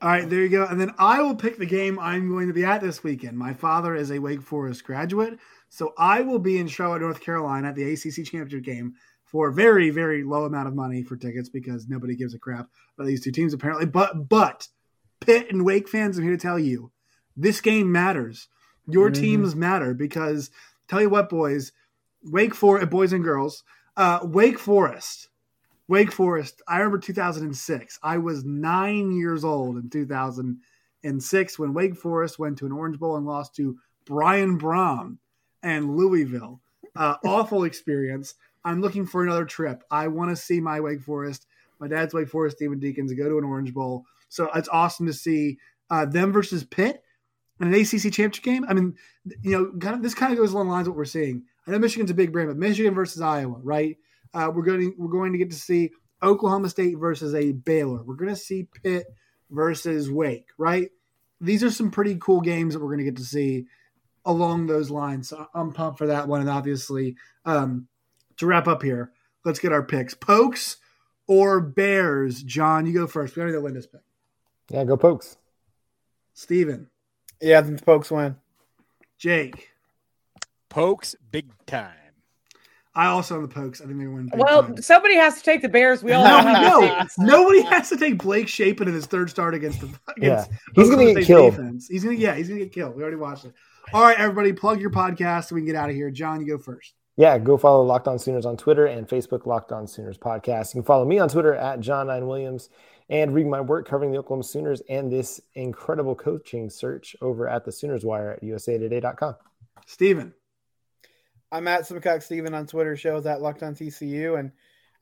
All 0.00 0.08
right, 0.08 0.28
there 0.28 0.40
you 0.40 0.48
go. 0.48 0.64
And 0.64 0.80
then 0.80 0.94
I 0.98 1.20
will 1.20 1.34
pick 1.34 1.58
the 1.58 1.66
game 1.66 1.98
I'm 1.98 2.28
going 2.28 2.48
to 2.48 2.54
be 2.54 2.64
at 2.64 2.80
this 2.80 3.02
weekend. 3.02 3.36
My 3.36 3.52
father 3.52 3.94
is 3.94 4.10
a 4.10 4.18
Wake 4.18 4.40
Forest 4.40 4.84
graduate, 4.84 5.38
so 5.68 5.92
I 5.98 6.22
will 6.22 6.38
be 6.38 6.58
in 6.58 6.68
Charlotte, 6.68 7.02
North 7.02 7.20
Carolina 7.20 7.68
at 7.68 7.74
the 7.74 7.92
ACC 7.92 8.24
championship 8.24 8.62
game 8.62 8.94
for 9.24 9.48
a 9.48 9.52
very, 9.52 9.90
very 9.90 10.24
low 10.24 10.44
amount 10.44 10.68
of 10.68 10.74
money 10.74 11.02
for 11.02 11.16
tickets 11.16 11.48
because 11.48 11.88
nobody 11.88 12.16
gives 12.16 12.34
a 12.34 12.38
crap 12.38 12.68
about 12.96 13.06
these 13.06 13.22
two 13.22 13.30
teams 13.30 13.54
apparently. 13.54 13.86
But 13.86 14.28
but 14.28 14.68
Pitt 15.20 15.50
and 15.50 15.64
Wake 15.64 15.88
fans, 15.88 16.18
I'm 16.18 16.24
here 16.24 16.32
to 16.32 16.38
tell 16.38 16.58
you, 16.58 16.92
this 17.36 17.60
game 17.60 17.92
matters. 17.92 18.48
Your 18.86 19.10
mm-hmm. 19.10 19.22
teams 19.22 19.54
matter 19.54 19.94
because 19.94 20.50
tell 20.88 21.00
you 21.00 21.10
what, 21.10 21.28
boys, 21.28 21.72
Wake 22.24 22.54
Forest, 22.54 22.90
boys 22.90 23.12
and 23.12 23.22
girls, 23.22 23.62
uh, 23.96 24.20
Wake 24.22 24.58
Forest 24.58 25.29
Wake 25.90 26.12
Forest, 26.12 26.62
I 26.68 26.76
remember 26.76 26.98
2006. 26.98 27.98
I 28.00 28.18
was 28.18 28.44
nine 28.44 29.10
years 29.10 29.44
old 29.44 29.76
in 29.76 29.90
2006 29.90 31.58
when 31.58 31.74
Wake 31.74 31.96
Forest 31.96 32.38
went 32.38 32.58
to 32.58 32.66
an 32.66 32.70
Orange 32.70 33.00
Bowl 33.00 33.16
and 33.16 33.26
lost 33.26 33.56
to 33.56 33.76
Brian 34.06 34.56
Brohm 34.56 35.16
and 35.64 35.96
Louisville. 35.96 36.60
Uh, 36.94 37.16
awful 37.24 37.64
experience. 37.64 38.34
I'm 38.64 38.80
looking 38.80 39.04
for 39.04 39.24
another 39.24 39.44
trip. 39.44 39.82
I 39.90 40.06
want 40.06 40.30
to 40.30 40.36
see 40.36 40.60
my 40.60 40.78
Wake 40.78 41.02
Forest, 41.02 41.48
my 41.80 41.88
dad's 41.88 42.14
Wake 42.14 42.28
Forest, 42.28 42.60
Demon 42.60 42.78
Deacons, 42.78 43.12
go 43.12 43.28
to 43.28 43.38
an 43.38 43.44
Orange 43.44 43.74
Bowl. 43.74 44.04
So 44.28 44.48
it's 44.54 44.68
awesome 44.68 45.06
to 45.06 45.12
see 45.12 45.58
uh, 45.90 46.06
them 46.06 46.32
versus 46.32 46.62
Pitt 46.62 47.02
in 47.60 47.66
an 47.66 47.74
ACC 47.74 48.12
championship 48.12 48.44
game. 48.44 48.64
I 48.68 48.74
mean, 48.74 48.94
you 49.42 49.50
know, 49.50 49.72
kind 49.80 49.96
of, 49.96 50.04
this 50.04 50.14
kind 50.14 50.32
of 50.32 50.38
goes 50.38 50.52
along 50.52 50.68
the 50.68 50.72
lines 50.72 50.86
of 50.86 50.92
what 50.92 50.98
we're 50.98 51.04
seeing. 51.04 51.42
I 51.66 51.72
know 51.72 51.80
Michigan's 51.80 52.12
a 52.12 52.14
big 52.14 52.30
brand, 52.30 52.48
but 52.48 52.56
Michigan 52.56 52.94
versus 52.94 53.20
Iowa, 53.20 53.58
right? 53.64 53.96
Uh, 54.32 54.50
we're 54.54 54.62
going 54.62 54.80
to, 54.80 54.94
we're 54.96 55.08
going 55.08 55.32
to 55.32 55.38
get 55.38 55.50
to 55.50 55.56
see 55.56 55.90
Oklahoma 56.22 56.68
State 56.68 56.98
versus 56.98 57.34
a 57.34 57.52
Baylor. 57.52 58.02
We're 58.02 58.14
going 58.14 58.30
to 58.30 58.36
see 58.36 58.68
Pitt 58.82 59.06
versus 59.50 60.10
Wake, 60.10 60.48
right? 60.58 60.90
These 61.40 61.64
are 61.64 61.70
some 61.70 61.90
pretty 61.90 62.16
cool 62.20 62.40
games 62.40 62.74
that 62.74 62.80
we're 62.80 62.88
going 62.94 62.98
to 62.98 63.04
get 63.04 63.16
to 63.16 63.24
see 63.24 63.66
along 64.24 64.66
those 64.66 64.90
lines. 64.90 65.28
So 65.28 65.46
I'm 65.54 65.72
pumped 65.72 65.98
for 65.98 66.08
that 66.08 66.28
one. 66.28 66.40
And 66.40 66.50
obviously, 66.50 67.16
um, 67.44 67.88
to 68.36 68.46
wrap 68.46 68.68
up 68.68 68.82
here, 68.82 69.12
let's 69.44 69.58
get 69.58 69.72
our 69.72 69.82
picks. 69.82 70.14
Pokes 70.14 70.76
or 71.26 71.60
Bears? 71.60 72.42
John, 72.42 72.86
you 72.86 72.92
go 72.92 73.06
first. 73.06 73.34
We 73.34 73.42
already 73.42 73.56
know 73.56 73.62
Linda's 73.62 73.86
pick. 73.86 74.02
Yeah, 74.70 74.84
go 74.84 74.96
Pokes. 74.96 75.36
Steven. 76.34 76.88
Yeah, 77.40 77.62
the 77.62 77.80
Pokes 77.82 78.10
win. 78.10 78.36
Jake. 79.18 79.70
Pokes 80.68 81.16
big 81.30 81.50
time. 81.66 82.09
I 82.94 83.06
also 83.06 83.40
have 83.40 83.48
the 83.48 83.54
Pokes. 83.54 83.80
I 83.80 83.86
think 83.86 83.98
they 83.98 84.06
win. 84.06 84.30
Well, 84.34 84.64
time. 84.64 84.82
somebody 84.82 85.14
has 85.14 85.36
to 85.36 85.42
take 85.42 85.62
the 85.62 85.68
Bears. 85.68 86.02
We 86.02 86.12
all 86.12 86.24
no, 86.24 86.42
no, 86.42 87.06
nobody 87.18 87.62
has 87.62 87.88
to 87.90 87.96
take 87.96 88.18
Blake 88.18 88.48
Shapen 88.48 88.88
in 88.88 88.94
his 88.94 89.06
third 89.06 89.30
start 89.30 89.54
against 89.54 89.80
the. 89.80 89.86
Against 90.16 90.50
yeah, 90.50 90.56
he's 90.74 90.90
going 90.90 91.06
to 91.06 91.14
get 91.14 91.26
killed. 91.26 91.52
Defense. 91.52 91.86
He's 91.88 92.02
going 92.02 92.16
to 92.16 92.22
yeah, 92.22 92.34
he's 92.34 92.48
going 92.48 92.58
to 92.58 92.66
get 92.66 92.74
killed. 92.74 92.96
We 92.96 93.02
already 93.02 93.16
watched 93.16 93.44
it. 93.44 93.54
All 93.92 94.02
right, 94.02 94.18
everybody, 94.18 94.52
plug 94.52 94.80
your 94.80 94.90
podcast 94.90 95.48
so 95.48 95.54
we 95.54 95.60
can 95.60 95.66
get 95.66 95.76
out 95.76 95.88
of 95.88 95.94
here. 95.94 96.10
John, 96.10 96.40
you 96.40 96.46
go 96.46 96.58
first. 96.58 96.94
Yeah, 97.16 97.38
go 97.38 97.56
follow 97.56 97.84
Locked 97.84 98.08
On 98.08 98.18
Sooners 98.18 98.46
on 98.46 98.56
Twitter 98.56 98.86
and 98.86 99.06
Facebook, 99.06 99.46
Locked 99.46 99.72
On 99.72 99.86
Sooners 99.86 100.16
Podcast. 100.16 100.74
You 100.74 100.80
can 100.80 100.86
follow 100.86 101.04
me 101.04 101.18
on 101.18 101.28
Twitter 101.28 101.54
at 101.54 101.80
John 101.80 102.06
Nine 102.06 102.26
Williams 102.26 102.70
and 103.08 103.34
read 103.34 103.46
my 103.46 103.60
work 103.60 103.86
covering 103.86 104.12
the 104.12 104.18
Oklahoma 104.18 104.44
Sooners 104.44 104.82
and 104.88 105.12
this 105.12 105.40
incredible 105.54 106.14
coaching 106.14 106.70
search 106.70 107.14
over 107.20 107.48
at 107.48 107.64
the 107.64 107.72
Sooners 107.72 108.04
Wire 108.04 108.32
at 108.32 108.42
USAToday.com. 108.42 109.34
Steven. 109.86 110.32
I'm 111.52 111.68
at 111.68 111.86
Simcox 111.86 112.24
Steven 112.26 112.54
on 112.54 112.66
Twitter, 112.66 112.96
shows 112.96 113.26
at 113.26 113.42
Locked 113.42 113.62
on 113.62 113.74
TCU, 113.74 114.38
and 114.38 114.52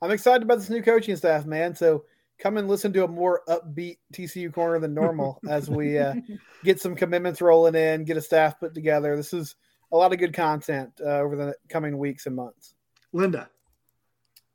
I'm 0.01 0.11
excited 0.11 0.43
about 0.43 0.57
this 0.57 0.69
new 0.69 0.81
coaching 0.81 1.15
staff, 1.15 1.45
man. 1.45 1.75
So 1.75 2.05
come 2.39 2.57
and 2.57 2.67
listen 2.67 2.93
to 2.93 3.03
a 3.03 3.07
more 3.07 3.41
upbeat 3.47 3.97
TCU 4.13 4.51
corner 4.51 4.79
than 4.79 4.93
normal 4.93 5.39
as 5.49 5.69
we 5.69 5.97
uh, 5.97 6.15
get 6.63 6.81
some 6.81 6.95
commitments 6.95 7.41
rolling 7.41 7.75
in, 7.75 8.05
get 8.05 8.17
a 8.17 8.21
staff 8.21 8.59
put 8.59 8.73
together. 8.73 9.15
This 9.15 9.33
is 9.33 9.55
a 9.91 9.97
lot 9.97 10.13
of 10.13 10.19
good 10.19 10.33
content 10.33 10.91
uh, 11.01 11.19
over 11.19 11.35
the 11.35 11.55
coming 11.69 11.97
weeks 11.97 12.25
and 12.25 12.35
months. 12.35 12.73
Linda. 13.13 13.49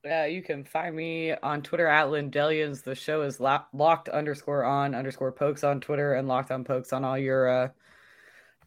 Uh, 0.09 0.25
you 0.25 0.43
can 0.43 0.65
find 0.65 0.95
me 0.95 1.33
on 1.33 1.63
Twitter 1.63 1.87
at 1.87 2.09
Lindelians. 2.09 2.83
The 2.83 2.95
show 2.95 3.23
is 3.23 3.41
locked 3.41 4.09
underscore 4.11 4.63
on 4.63 4.95
underscore 4.95 5.33
pokes 5.33 5.65
on 5.65 5.81
Twitter 5.81 6.13
and 6.15 6.29
locked 6.29 6.51
on 6.51 6.63
pokes 6.63 6.93
on 6.93 7.05
all 7.05 7.17
your 7.17 7.73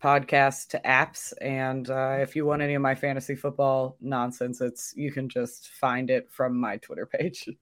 uh, 0.03 0.19
to 0.19 0.81
apps. 0.86 1.33
And 1.41 1.89
uh, 1.89 2.17
if 2.19 2.36
you 2.36 2.45
want 2.45 2.62
any 2.62 2.73
of 2.73 2.81
my 2.81 2.95
fantasy 2.95 3.36
football 3.36 3.97
nonsense, 4.01 4.62
it's 4.62 4.93
you 4.95 5.12
can 5.12 5.29
just 5.29 5.69
find 5.69 6.10
it 6.10 6.29
from 6.31 6.60
my 6.60 6.77
Twitter 6.77 7.05
page. 7.05 7.49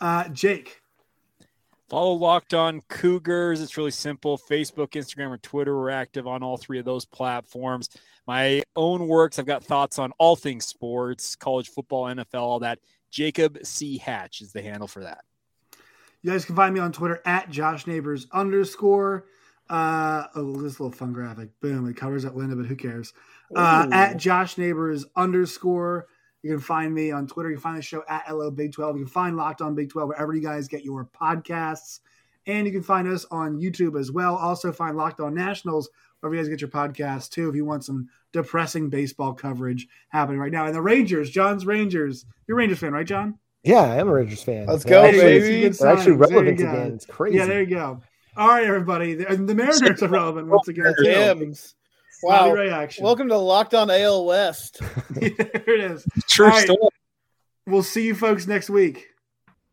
Uh, 0.00 0.28
Jake. 0.28 0.80
Follow 1.88 2.12
Locked 2.12 2.54
On 2.54 2.82
Cougars. 2.88 3.60
It's 3.60 3.76
really 3.76 3.90
simple. 3.90 4.38
Facebook, 4.38 4.90
Instagram, 4.90 5.30
or 5.30 5.38
Twitter. 5.38 5.76
We're 5.76 5.90
active 5.90 6.26
on 6.28 6.44
all 6.44 6.56
three 6.56 6.78
of 6.78 6.84
those 6.84 7.04
platforms. 7.04 7.88
My 8.26 8.62
own 8.76 9.08
works, 9.08 9.40
I've 9.40 9.46
got 9.46 9.64
thoughts 9.64 9.98
on 9.98 10.12
all 10.18 10.36
things 10.36 10.66
sports, 10.66 11.34
college 11.34 11.70
football, 11.70 12.04
NFL, 12.04 12.40
all 12.40 12.60
that. 12.60 12.78
Jacob 13.10 13.58
C. 13.64 13.96
Hatch 13.98 14.42
is 14.42 14.52
the 14.52 14.62
handle 14.62 14.86
for 14.86 15.02
that. 15.02 15.24
You 16.22 16.32
guys 16.32 16.44
can 16.44 16.54
find 16.54 16.74
me 16.74 16.80
on 16.80 16.92
Twitter 16.92 17.22
at 17.24 17.48
Josh 17.48 17.86
Neighbors 17.86 18.26
underscore. 18.32 19.24
Uh, 19.68 20.26
oh, 20.34 20.60
this 20.62 20.80
little 20.80 20.92
fun 20.92 21.12
graphic. 21.12 21.50
Boom. 21.60 21.88
It 21.88 21.96
covers 21.96 22.24
up 22.24 22.34
Linda, 22.34 22.56
but 22.56 22.66
who 22.66 22.76
cares? 22.76 23.12
Uh, 23.54 23.88
at 23.92 24.16
Josh 24.16 24.58
Neighbors 24.58 25.06
underscore. 25.16 26.06
You 26.42 26.50
can 26.50 26.60
find 26.60 26.94
me 26.94 27.10
on 27.10 27.26
Twitter. 27.26 27.50
You 27.50 27.56
can 27.56 27.62
find 27.62 27.78
the 27.78 27.82
show 27.82 28.04
at 28.08 28.32
LO 28.32 28.50
Big 28.50 28.72
12. 28.72 28.96
You 28.96 29.04
can 29.04 29.10
find 29.12 29.36
Locked 29.36 29.60
On 29.60 29.74
Big 29.74 29.90
12 29.90 30.08
wherever 30.08 30.34
you 30.34 30.42
guys 30.42 30.68
get 30.68 30.84
your 30.84 31.04
podcasts. 31.04 32.00
And 32.46 32.66
you 32.66 32.72
can 32.72 32.82
find 32.82 33.08
us 33.08 33.26
on 33.30 33.58
YouTube 33.58 33.98
as 33.98 34.10
well. 34.10 34.36
Also, 34.36 34.72
find 34.72 34.96
Locked 34.96 35.20
On 35.20 35.34
Nationals 35.34 35.90
wherever 36.20 36.34
you 36.34 36.40
guys 36.40 36.48
get 36.48 36.60
your 36.60 36.70
podcasts 36.70 37.28
too 37.28 37.48
if 37.48 37.54
you 37.54 37.64
want 37.64 37.84
some 37.84 38.08
depressing 38.32 38.88
baseball 38.88 39.34
coverage 39.34 39.86
happening 40.08 40.40
right 40.40 40.52
now. 40.52 40.66
And 40.66 40.74
the 40.74 40.82
Rangers, 40.82 41.30
John's 41.30 41.66
Rangers. 41.66 42.24
You're 42.46 42.56
a 42.56 42.58
Rangers 42.58 42.78
fan, 42.78 42.92
right, 42.92 43.06
John? 43.06 43.38
Yeah, 43.64 43.82
I 43.82 43.96
am 43.96 44.08
a 44.08 44.12
Rangers 44.12 44.42
fan. 44.42 44.66
Let's 44.66 44.84
go, 44.84 45.04
actually, 45.04 45.40
baby. 45.40 45.68
They're 45.68 45.88
actually 45.88 46.12
relevant 46.12 46.60
again. 46.60 46.92
It's 46.92 47.06
crazy. 47.06 47.36
Yeah, 47.36 47.46
there 47.46 47.60
you 47.60 47.74
go. 47.74 48.00
All 48.38 48.46
right, 48.46 48.64
everybody. 48.64 49.14
The, 49.14 49.34
the 49.34 49.52
Mariners 49.52 50.00
are 50.00 50.08
relevant 50.08 50.46
once 50.46 50.68
again. 50.68 50.94
Tim's. 51.02 51.74
Wow. 52.22 52.52
Reaction. 52.52 53.02
Welcome 53.02 53.28
to 53.30 53.36
Locked 53.36 53.74
On 53.74 53.90
AL 53.90 54.26
West. 54.26 54.80
there 55.10 55.32
it 55.32 55.80
is. 55.80 56.06
True 56.28 56.46
All 56.46 56.52
right. 56.52 56.62
story. 56.62 56.88
We'll 57.66 57.82
see 57.82 58.06
you 58.06 58.14
folks 58.14 58.46
next 58.46 58.70
week. 58.70 59.08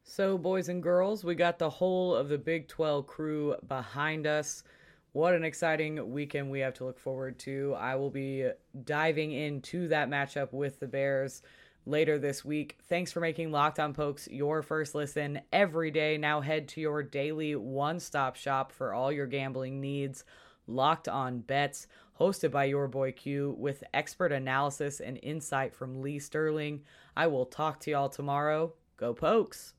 So, 0.04 0.40
boys 0.40 0.70
and 0.70 0.82
girls, 0.82 1.24
we 1.24 1.36
got 1.36 1.60
the 1.60 1.70
whole 1.70 2.16
of 2.16 2.28
the 2.28 2.40
Big 2.40 2.68
12 2.68 3.06
crew 3.06 3.56
behind 3.68 4.26
us. 4.26 4.64
What 5.12 5.36
an 5.36 5.44
exciting 5.44 6.12
weekend 6.12 6.50
we 6.50 6.62
have 6.62 6.74
to 6.76 6.86
look 6.86 6.98
forward 6.98 7.38
to. 7.42 7.76
I 7.78 7.94
will 7.94 8.10
be 8.10 8.50
diving 8.84 9.32
into 9.32 9.90
that 9.90 10.10
matchup 10.10 10.52
with 10.54 10.80
the 10.80 10.88
Bears 10.88 11.44
later 11.86 12.18
this 12.18 12.44
week. 12.44 12.78
Thanks 12.90 13.12
for 13.12 13.20
making 13.20 13.52
Locked 13.52 13.80
On 13.80 13.94
Pokes 13.94 14.28
your 14.32 14.62
first 14.62 14.96
listen 14.96 15.42
every 15.54 15.92
day. 15.92 16.18
Now 16.18 16.42
head 16.42 16.68
to 16.70 16.82
your 16.82 17.04
daily 17.04 17.56
one 17.56 18.00
stop 18.00 18.36
shop 18.36 18.72
for 18.72 18.94
all 18.94 19.12
your 19.12 19.28
gambling 19.28 19.82
needs. 19.82 20.24
Locked 20.68 21.08
On 21.08 21.40
Bets, 21.40 21.88
hosted 22.20 22.52
by 22.52 22.66
your 22.66 22.88
boy 22.88 23.12
Q, 23.12 23.56
with 23.58 23.84
expert 23.94 24.32
analysis 24.32 25.00
and 25.00 25.20
insight 25.22 25.76
from 25.76 26.02
Lee 26.02 26.20
Sterling. 26.20 26.82
I 27.16 27.28
will 27.28 27.46
talk 27.46 27.80
to 27.82 27.92
y'all 27.92 28.10
tomorrow. 28.10 28.74
Go 28.98 29.14
Pokes! 29.14 29.74